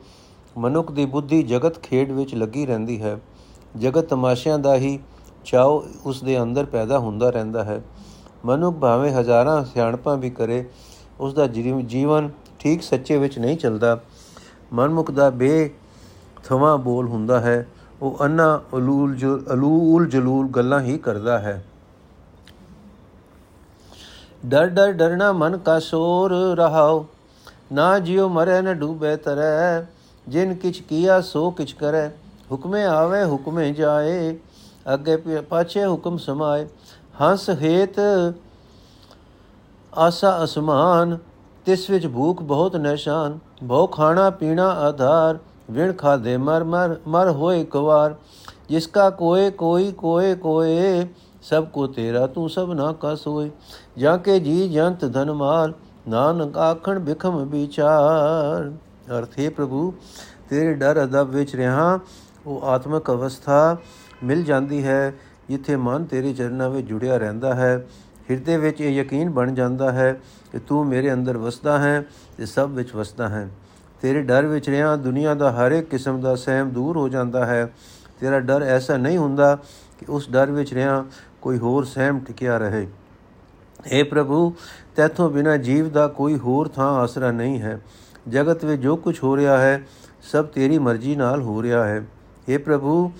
ਮਨੁੱਖ 0.58 0.92
ਦੀ 0.92 1.06
ਬੁੱਧੀ 1.06 1.42
ਜਗਤ 1.42 1.78
ਖੇਡ 1.78 2.12
ਵਿੱਚ 2.12 2.34
ਲੱਗੀ 2.34 2.66
ਰਹਿੰਦੀ 2.66 3.02
ਹੈ। 3.02 3.18
ਜਗਤ 3.76 4.04
ਤਮਾਸ਼ਿਆਂ 4.04 4.58
ਦਾ 4.58 4.76
ਹੀ 4.76 4.98
ਚਾਉ 5.44 5.84
ਉਸ 6.04 6.22
ਦੇ 6.22 6.42
ਅੰਦਰ 6.42 6.64
ਪੈਦਾ 6.64 6.98
ਹੁੰਦਾ 6.98 7.30
ਰਹਿੰਦਾ 7.30 7.64
ਹੈ। 7.64 7.82
ਮਨੁੱਖ 8.44 8.76
ਭਾਵੇਂ 8.76 9.12
ਹਜ਼ਾਰਾਂ 9.12 9.64
ਸਿਆਣਪਾਂ 9.64 10.16
ਵੀ 10.16 10.30
ਕਰੇ 10.30 10.70
ਉਸ 11.20 11.34
ਦਾ 11.34 11.46
ਜੀਵਨ 11.46 12.30
ਠੀਕ 12.58 12.82
ਸੱਚੇ 12.82 13.18
ਵਿੱਚ 13.18 13.38
ਨਹੀਂ 13.38 13.56
ਚੱਲਦਾ। 13.56 14.00
ਮਨਮੁਖ 14.72 15.10
ਦਾ 15.10 15.30
ਬੇ 15.30 15.70
ਥਵਾ 16.44 16.76
ਬੋਲ 16.76 17.08
ਹੁੰਦਾ 17.08 17.40
ਹੈ। 17.40 17.66
ਉਹ 18.02 18.18
ਅੰਨਾ 18.20 18.60
ਅਲੂਲ 18.76 19.16
ਜੋ 19.16 19.38
ਅਲੂਲ 19.52 20.06
ਜਲੂਲ 20.06 20.48
ਗੱਲਾਂ 20.48 20.80
ਹੀ 20.80 20.98
ਕਰਦਾ 20.98 21.38
ਹੈ। 21.38 21.64
ਡਰ 24.46 24.66
ਡਰ 24.66 24.92
ਡਰਨਾ 24.92 25.32
ਮਨ 25.32 25.58
ਕਾ 25.58 25.78
ਸੋਰ 25.78 26.32
ਰਹਾਓ। 26.56 27.06
ਨਾ 27.72 27.98
ਜਿਉ 27.98 28.28
ਮਰੇ 28.28 28.60
ਨ 28.62 28.74
ਡੂਬੇ 28.74 29.16
ਤਰੈ 29.16 29.86
ਜਿਨ 30.28 30.54
ਕਿਛ 30.54 30.82
ਕੀਆ 30.82 31.20
ਸੋ 31.20 31.50
ਕਿਛ 31.50 31.72
ਕਰੈ 31.72 32.08
ਹੁਕਮੇ 32.52 32.84
ਆਵੇ, 32.84 33.24
ਹੁਕਮੇ 33.24 33.72
ਜਾਏ। 33.72 34.38
ਅੱਗੇ 34.94 35.16
ਪਾਛੇ 35.40 35.86
ਹੁਕਮ 35.86 36.16
ਸਮਾਏ। 36.16 36.66
ਹੰਸ 37.20 37.50
ਹੇਤ 37.50 37.96
ਆਸਾ 39.98 40.44
ਅਸਮਾਨ, 40.44 41.18
ਤਿਸ 41.64 41.90
ਵਿੱਚ 41.90 42.06
ਭੂਖ 42.06 42.42
ਬਹੁਤ 42.42 42.76
ਨਿਸ਼ਾਨ 42.76 43.38
ਭੋ 43.68 43.86
ਖਾਣਾ 43.86 44.30
ਪੀਣਾ 44.30 44.68
ਆਧਾਰ, 44.68 45.38
ਵਿਣ 45.70 45.92
ਖਾਦੇ 45.92 46.36
ਮਰ 46.36 46.64
ਮਰ 46.64 46.96
ਮਰ 47.08 47.30
ਹੋਏ 47.30 47.64
ਕਵਾਰ। 47.64 48.14
ਜਿਸ 48.68 48.86
ਕਾ 48.86 49.10
ਕੋਏ, 49.10 49.50
ਕੋਈ 49.50 49.92
ਕੋਏ 49.92 50.34
ਕੋਏ, 50.34 51.08
ਸਭ 51.42 51.64
ਕੋ 51.64 51.86
ਤੇਰਾ 51.86 52.26
ਤੂੰ 52.26 52.50
ਸਭ 52.50 52.72
ਨਾ 52.72 52.92
ਕਾ 52.92 53.14
ਸੋਏ। 53.14 53.50
ਜਾਂ 53.98 54.18
ਕੇ 54.18 54.38
ਜੀ 54.40 54.68
ਜੰਤ 54.68 55.04
ਧਨ 55.04 55.32
ਮਾਲ 55.32 55.72
ਨਾਨਕ 56.08 56.58
ਆਖਣ 56.58 56.98
ਬਿਖਮ 56.98 57.44
ਵਿਚਾਰ। 57.44 58.72
ਅਰਥੇ 59.18 59.48
ਪ੍ਰਭੂ, 59.48 59.92
ਤੇਰੇ 60.50 60.74
ਡਰ 60.74 61.04
ਅਦਬ 61.04 61.30
ਵਿੱਚ 61.30 61.56
ਰਹਾ, 61.56 61.98
ਉਹ 62.46 62.62
ਆਤਮਿਕ 62.62 63.10
ਅਵਸਥਾ 63.10 63.76
ਮਿਲ 64.24 64.44
ਜਾਂਦੀ 64.44 64.84
ਹੈ, 64.84 65.14
ਜਿੱਥੇ 65.48 65.76
ਮਨ 65.76 66.04
ਤੇਰੇ 66.04 66.32
ਚਰਨਾਂ 66.32 66.70
ਵਿੱਚ 66.70 66.88
ਜੁੜਿਆ 66.88 67.16
ਰਹਿੰਦਾ 67.16 67.54
ਹੈ। 67.54 67.86
ਹਿਰਦੇ 68.30 68.56
ਵਿੱਚ 68.56 68.80
ਇਹ 68.80 68.90
ਯਕੀਨ 68.90 69.30
ਬਣ 69.30 69.54
ਜਾਂਦਾ 69.54 69.92
ਹੈ 69.92 70.20
ਕਿ 70.52 70.58
ਤੂੰ 70.58 70.86
ਮੇਰੇ 70.86 71.12
ਅੰਦਰ 71.12 71.38
ਵਸਦਾ 71.38 71.78
ਹੈ 71.78 72.04
ਤੇ 72.36 72.46
ਸਭ 72.46 72.70
ਵਿੱਚ 72.72 72.94
ਵਸਦਾ 72.94 73.28
ਹੈ। 73.28 73.48
ਤੇਰੇ 74.02 74.22
ਡਰ 74.22 74.46
ਵਿੱਚ 74.46 74.70
ਰਿਹਾ 74.70 74.96
ਦੁਨੀਆ 74.96 75.34
ਦਾ 75.34 75.52
ਹਰ 75.52 75.72
ਇੱਕ 75.72 75.90
ਕਿਸਮ 75.90 76.20
ਦਾ 76.20 76.34
ਸਹਿਮ 76.34 76.70
ਦੂਰ 76.70 76.96
ਹੋ 76.96 77.08
ਜਾਂਦਾ 77.08 77.46
ਹੈ। 77.46 77.72
ਤੇਰਾ 78.20 78.40
ਡਰ 78.40 78.62
ਐਸਾ 78.62 78.96
ਨਹੀਂ 78.96 79.18
ਹੁੰਦਾ 79.18 79.58
ਕਿ 79.98 80.06
ਉਸ 80.08 80.30
ਡਰ 80.30 80.50
ਵਿੱਚ 80.50 80.74
ਰਿਹਾ 80.74 81.04
ਕੋਈ 81.42 81.58
ਹੋਰ 81.58 81.84
ਸਹਿਮ 81.84 82.20
ਟਿਕਿਆ 82.20 82.58
ਰਹੇ। 82.58 82.88
हे 83.80 84.06
ਪ੍ਰਭੂ, 84.10 84.54
ਤੇਥੋਂ 84.96 85.30
ਬਿਨਾ 85.30 85.56
ਜੀਵ 85.56 85.90
ਦਾ 85.90 86.08
ਕੋਈ 86.08 86.38
ਹੋਰ 86.38 86.68
ਥਾਂ 86.68 86.90
ਆਸਰਾ 86.90 87.30
ਨਹੀਂ 87.32 87.60
ਹੈ। 87.60 87.80
ਜਗਤ 88.28 88.64
ਵਿੱਚ 88.64 88.82
ਜੋ 88.82 88.96
ਕੁਝ 88.96 89.24
ਹੋ 89.24 89.36
ਰਿਹਾ 89.36 89.58
ਹੈ, 89.58 89.86
ਸਭ 90.22 90.46
ਤੇਰੀ 90.46 90.78
ਮਰਜ਼ੀ 90.78 91.16
ਨਾਲ 91.16 91.42
ਹੋ 91.42 91.62
ਰਿਹਾ 91.62 91.84
ਹੈ। 91.84 92.06
हे 92.52 92.60
ਪ੍ਰਭੂ, 92.60 93.12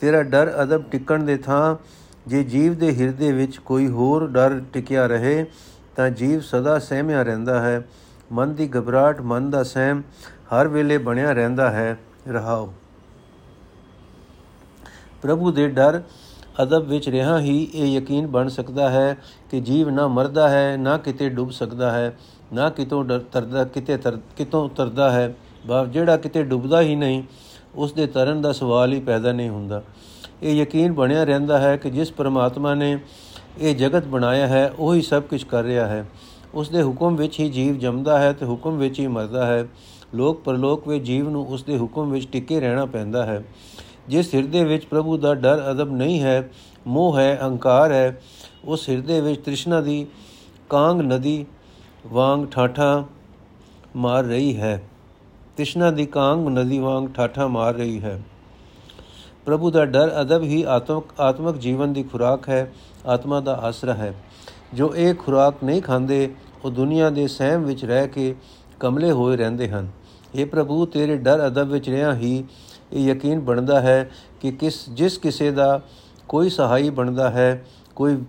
ਤੇਰਾ 0.00 0.22
ਡਰ 0.22 0.62
ਅਦਬ 0.62 0.82
ਟਿਕਣ 0.90 1.22
ਦੇ 1.22 1.36
ਥਾਂ 1.36 1.76
ਜੇ 2.26 2.42
ਜੀਵ 2.44 2.74
ਦੇ 2.74 2.94
ਹਿਰਦੇ 2.96 3.32
ਵਿੱਚ 3.32 3.56
ਕੋਈ 3.56 3.88
ਹੋਰ 3.88 4.26
ਡਰ 4.28 4.60
ਟਿਕਿਆ 4.72 5.06
ਰਹੇ, 5.06 5.44
ਤਾਂ 5.96 6.10
ਜੀਵ 6.10 6.40
ਸਦਾ 6.40 6.78
ਸਹਿਮਿਆ 6.78 7.22
ਰਹਿੰਦਾ 7.22 7.60
ਹੈ। 7.60 7.88
ਮਨ 8.32 8.54
ਦੀ 8.54 8.68
ਘਬਰਾਹਟ, 8.68 9.20
ਮਨ 9.20 9.50
ਦਾ 9.50 9.62
ਸਹਿਮ 9.62 10.02
ਹਰ 10.52 10.68
ਵੇਲੇ 10.68 10.98
ਬਣਿਆ 10.98 11.32
ਰਹਿੰਦਾ 11.32 11.70
ਹੈ। 11.70 11.98
ਰਹਾਓ। 12.28 12.72
ਪ੍ਰਭੂ 15.22 15.52
ਦੇ 15.52 15.68
ਡਰ 15.68 16.02
ਅਦਬ 16.62 16.88
ਵਿੱਚ 16.88 17.08
ਰਹਾ 17.08 17.38
ਹੀ 17.40 17.70
ਇਹ 17.74 17.86
ਯਕੀਨ 17.86 18.26
ਬਣ 18.26 18.48
ਸਕਦਾ 18.48 18.90
ਹੈ 18.90 19.16
ਕਿ 19.50 19.60
ਜੀਵ 19.60 19.90
ਨਾ 19.90 20.08
ਮਰਦਾ 20.08 20.48
ਹੈ, 20.48 20.76
ਨਾ 20.76 20.98
ਕਿਤੇ 20.98 21.28
ਡੁੱਬ 21.28 21.50
ਸਕਦਾ 21.50 21.90
ਹੈ, 21.92 22.18
ਨਾ 22.52 22.70
ਕਿਤੋਂ 22.70 23.04
ਤਰਦਾ, 23.32 23.64
ਕਿਤੇ 23.64 23.98
ਕਿਤੋਂ 24.36 24.64
ਉਤਰਦਾ 24.64 25.10
ਹੈ। 25.12 25.34
ਬਾਪ, 25.66 25.86
ਜਿਹੜਾ 25.86 26.16
ਕਿਤੇ 26.16 26.42
ਡੁੱਬਦਾ 26.42 26.80
ਹੀ 26.80 26.94
ਨਹੀਂ, 26.96 27.22
ਉਸ 27.74 27.92
ਦੇ 27.92 28.06
ਤਰਨ 28.06 28.42
ਦਾ 28.42 28.52
ਸਵਾਲ 28.52 28.92
ਹੀ 28.92 29.00
ਪੈਦਾ 29.00 29.32
ਨਹੀਂ 29.32 29.48
ਹੁੰਦਾ। 29.48 29.82
ਇਹ 30.44 30.54
ਯਕੀਨ 30.54 30.92
ਬਣਿਆ 30.92 31.24
ਰਹਿੰਦਾ 31.24 31.58
ਹੈ 31.58 31.76
ਕਿ 31.76 31.90
ਜਿਸ 31.90 32.12
ਪਰਮਾਤਮਾ 32.12 32.74
ਨੇ 32.74 32.98
ਇਹ 33.58 33.76
ਜਗਤ 33.76 34.06
ਬਣਾਇਆ 34.06 34.46
ਹੈ, 34.46 34.72
ਉਹੀ 34.78 35.02
ਸਭ 35.02 35.22
ਕੁਝ 35.22 35.44
ਕਰ 35.44 35.62
ਰਿਹਾ 35.62 35.86
ਹੈ। 35.86 36.06
ਉਸ 36.54 36.68
ਦੇ 36.68 36.82
ਹੁਕਮ 36.82 37.16
ਵਿੱਚ 37.16 37.40
ਹੀ 37.40 37.50
ਜੀਵ 37.50 37.78
ਜੰਮਦਾ 37.78 38.18
ਹੈ 38.18 38.32
ਤੇ 38.32 38.46
ਹੁਕਮ 38.46 38.78
ਵਿੱਚ 38.78 39.00
ਹੀ 39.00 39.06
ਮਰਦਾ 39.06 39.46
ਹੈ। 39.46 39.68
ਲੋਕ 40.14 40.42
ਪਰਲੋਕ 40.42 40.88
ਵਿੱਚ 40.88 41.04
ਜੀਵ 41.04 41.30
ਨੂੰ 41.30 41.46
ਉਸ 41.46 41.62
ਦੇ 41.62 41.78
ਹੁਕਮ 41.78 42.10
ਵਿੱਚ 42.10 42.28
ਟਿਕੇ 42.32 42.60
ਰਹਿਣਾ 42.60 42.86
ਪੈਂਦਾ 42.86 43.26
ਹੈ। 43.26 43.44
ਜਿਸ 44.08 44.34
ਹਿਰਦੇ 44.34 44.64
ਵਿੱਚ 44.64 44.84
ਪ੍ਰਭੂ 44.84 45.16
ਦਾ 45.16 45.34
ਡਰ 45.34 45.70
ਅਦਬ 45.70 45.92
ਨਹੀਂ 45.92 46.22
ਹੈ, 46.22 46.50
ਮੋਹ 46.86 47.18
ਹੈ, 47.18 47.38
ਅਹੰਕਾਰ 47.42 47.92
ਹੈ, 47.92 48.20
ਉਸ 48.64 48.88
ਹਿਰਦੇ 48.88 49.20
ਵਿੱਚ 49.20 49.40
ਤ੍ਰਿਸ਼ਨਾ 49.40 49.80
ਦੀ 49.80 50.06
ਕਾਂਗ 50.70 51.00
ਨਦੀ 51.00 51.46
ਵਾਂਗ 52.06 52.46
ਠਾਠਾ 52.46 53.04
ਮਾਰ 53.96 54.24
ਰਹੀ 54.24 54.56
ਹੈ। 54.56 54.82
ਤ੍ਰਿਸ਼ਨਾ 55.56 55.90
ਦੀ 55.90 56.06
ਕਾਂਗ 56.06 56.48
ਨਦੀ 56.48 56.78
ਵਾਂਗ 56.78 57.08
ਠਾਠਾ 57.08 57.46
ਮਾਰ 57.46 57.74
ਰਹੀ 57.74 58.00
ਹੈ। 58.00 58.22
ਪ੍ਰਭੂ 59.44 59.70
ਦਾ 59.70 59.84
ਡਰ 59.84 60.20
ਅਦਬ 60.20 60.42
ਹੀ 60.42 60.62
ਆਤਮਕ 60.62 61.04
ਆਤਮਕ 61.20 61.56
ਜੀਵਨ 61.56 61.92
ਦੀ 61.92 62.02
ਖੁਰਾਕ 62.02 62.48
ਹੈ, 62.48 62.72
ਆਤਮਾ 63.06 63.40
ਦਾ 63.40 63.54
ਆਸਰਾ 63.54 63.94
ਹੈ। 63.94 64.14
ਜੋ 64.74 64.96
ਇਹ 64.96 65.14
ਖੁਰਾਕ 65.14 65.54
ਨਹੀਂ 65.64 65.82
ਖਾਂਦੇ, 65.82 66.34
ਉਹ 66.64 66.70
ਦੁਨੀਆ 66.70 67.10
ਦੇ 67.10 67.26
ਸਹਿਮ 67.28 67.62
ਵਿੱਚ 67.62 67.84
ਰਹਿ 67.84 68.08
ਕੇ 68.08 68.34
ਕਮਲੇ 68.80 69.10
ਹੋਏ 69.10 69.36
ਰਹਿੰਦੇ 69.36 69.68
ਹਨ। 69.68 69.88
ਇਹ 70.34 70.46
ਪ੍ਰਭੂ 70.46 70.86
ਤੇਰੇ 70.86 71.16
ਡਰ 71.16 71.46
ਅਦਬ 71.46 71.68
ਵਿੱਚ 71.68 71.90
ਰਹਿਆ 71.90 72.14
ਹੀ 72.14 72.44
ਇਹ 72.92 73.04
ਯਕੀਨ 73.04 73.40
ਬਣਦਾ 73.40 73.80
ਹੈ 73.80 74.10
ਕਿ 74.40 74.52
ਕਿਸ, 74.52 74.90
ਜਿਸ 74.90 75.18
ਕਿਸੇ 75.18 75.50
ਦਾ 75.50 75.80
ਕੋਈ 76.28 76.50
ਸਹਾਈ 76.50 76.90
ਬਣਦਾ 76.90 77.30
ਹੈ, 77.30 77.64
ਕੋਈ 77.96 78.22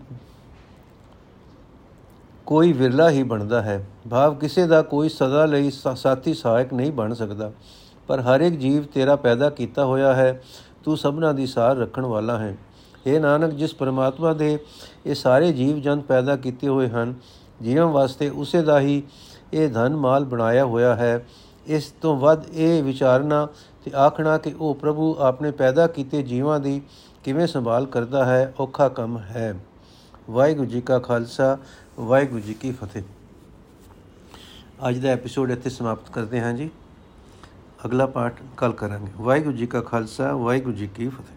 ਕੋਈ 2.45 2.73
ਵਿਰਲਾ 2.73 3.09
ਹੀ 3.09 3.23
ਬਣਦਾ 3.23 3.61
ਹੈ। 3.61 3.87
ਭਾਵ 4.09 4.35
ਕਿਸੇ 4.35 4.67
ਦਾ 4.67 4.81
ਕੋਈ 4.81 5.09
ਸਦਾ 5.09 5.45
ਲਈ 5.45 5.71
ਸਾਥੀ 5.95 6.33
ਸਹਾਇਕ 6.33 6.73
ਨਹੀਂ 6.73 6.91
ਬਣ 6.91 7.13
ਸਕਦਾ। 7.13 7.51
ਪਰ 8.07 8.19
ਹਰ 8.19 8.41
ਇੱਕ 8.41 8.55
ਜੀਵ 8.55 8.83
ਤੇਰਾ 8.83 9.15
ਪੈਦਾ 9.15 9.49
ਕੀਤਾ 9.49 9.85
ਹੋਇਆ 9.85 10.13
ਹੈ 10.13 10.43
ਤੂੰ 10.85 10.97
ਸਭਨਾ 10.97 11.31
ਦੀ 11.33 11.47
ਸਾਰ 11.47 11.77
ਰੱਖਣ 11.77 12.05
ਵਾਲਾ 12.05 12.37
ਹੈ। 12.37 12.57
ਇਹ 13.07 13.19
ਨਾਨਕ, 13.19 13.53
ਜਿਸ 13.53 13.73
ਪਰਮਾਤਮਾ 13.73 14.33
ਦੇ 14.33 14.59
ਇਹ 15.05 15.15
ਸਾਰੇ 15.15 15.51
ਜੀਵ 15.53 15.79
ਜੰਤ 15.79 16.03
ਪੈਦਾ 16.03 16.35
ਕੀਤੇ 16.35 16.67
ਹੋਏ 16.67 16.89
ਹਨ 16.89 17.13
ਜੀਵਨ 17.61 17.83
ਵਾਸਤੇ 17.83 18.29
ਉਸੇ 18.29 18.61
ਦਾ 18.61 18.79
ਹੀ 18.79 19.03
ਇਹ 19.53 19.69
ਧਨ 19.69 19.95
ਮਾਲ 19.95 20.25
ਬਣਾਇਆ 20.25 20.65
ਹੋਇਆ 20.65 20.95
ਹੈ। 20.95 21.25
ਇਸ 21.67 21.93
ਤੋਂ 22.01 22.15
ਵੱਧ 22.15 22.43
ਇਹ 22.53 22.83
ਵਿਚਾਰਨਾ 22.83 23.47
ਤੇ 23.85 23.91
ਆਖਣਾ 23.95 24.37
ਕਿ 24.37 24.55
ਉਹ 24.59 24.75
ਪ੍ਰਭੂ 24.75 25.15
ਆਪਣੇ 25.19 25.51
ਪੈਦਾ 25.51 25.87
ਕੀਤੇ 25.87 26.23
ਜੀਵਾਂ 26.23 26.59
ਦੀ 26.59 26.81
ਕਿਵੇਂ 27.23 27.47
ਸੰਭਾਲ 27.47 27.85
ਕਰਦਾ 27.85 28.25
ਹੈ, 28.25 28.53
ਔਖਾ 28.59 28.89
ਕੰਮ 28.89 29.17
ਹੈ। 29.17 29.53
ਵਾਹਿਗੁਰੂ 30.29 30.65
ਜੀ 30.65 30.81
ਕਾ 30.81 30.99
ਖਾਲਸਾ, 30.99 31.57
ਵਾਹਿਗੁਰੂ 31.99 32.39
ਜੀ 32.39 32.53
ਕੀ 32.53 32.71
ਫਤਿਹ। 32.71 33.03
ਅੱਜ 34.89 34.97
ਦਾ 34.97 35.09
ਐਪੀਸੋਡ 35.09 35.51
ਇੱਥੇ 35.51 35.69
ਸਮਾਪਤ 35.69 36.09
ਕਰਦੇ 36.09 36.41
ਹਾਂ 36.41 36.53
ਜੀ। 36.53 36.69
ਅਗਲਾ 37.85 38.05
ਪਾਠ 38.05 38.41
ਕੱਲ 38.57 38.71
ਕਰਾਂਗੇ। 38.71 39.11
ਵਾਹਿਗੁਰੂ 39.17 39.55
ਜੀ 39.57 39.65
ਕਾ 39.67 39.81
ਖਾਲਸਾ 39.81 40.35
ਵਾਹਿਗੁਰੂ 40.35 40.75
ਜੀ 40.75 40.87
ਕੀ 40.87 41.07
ਫਤਿਹ। 41.07 41.34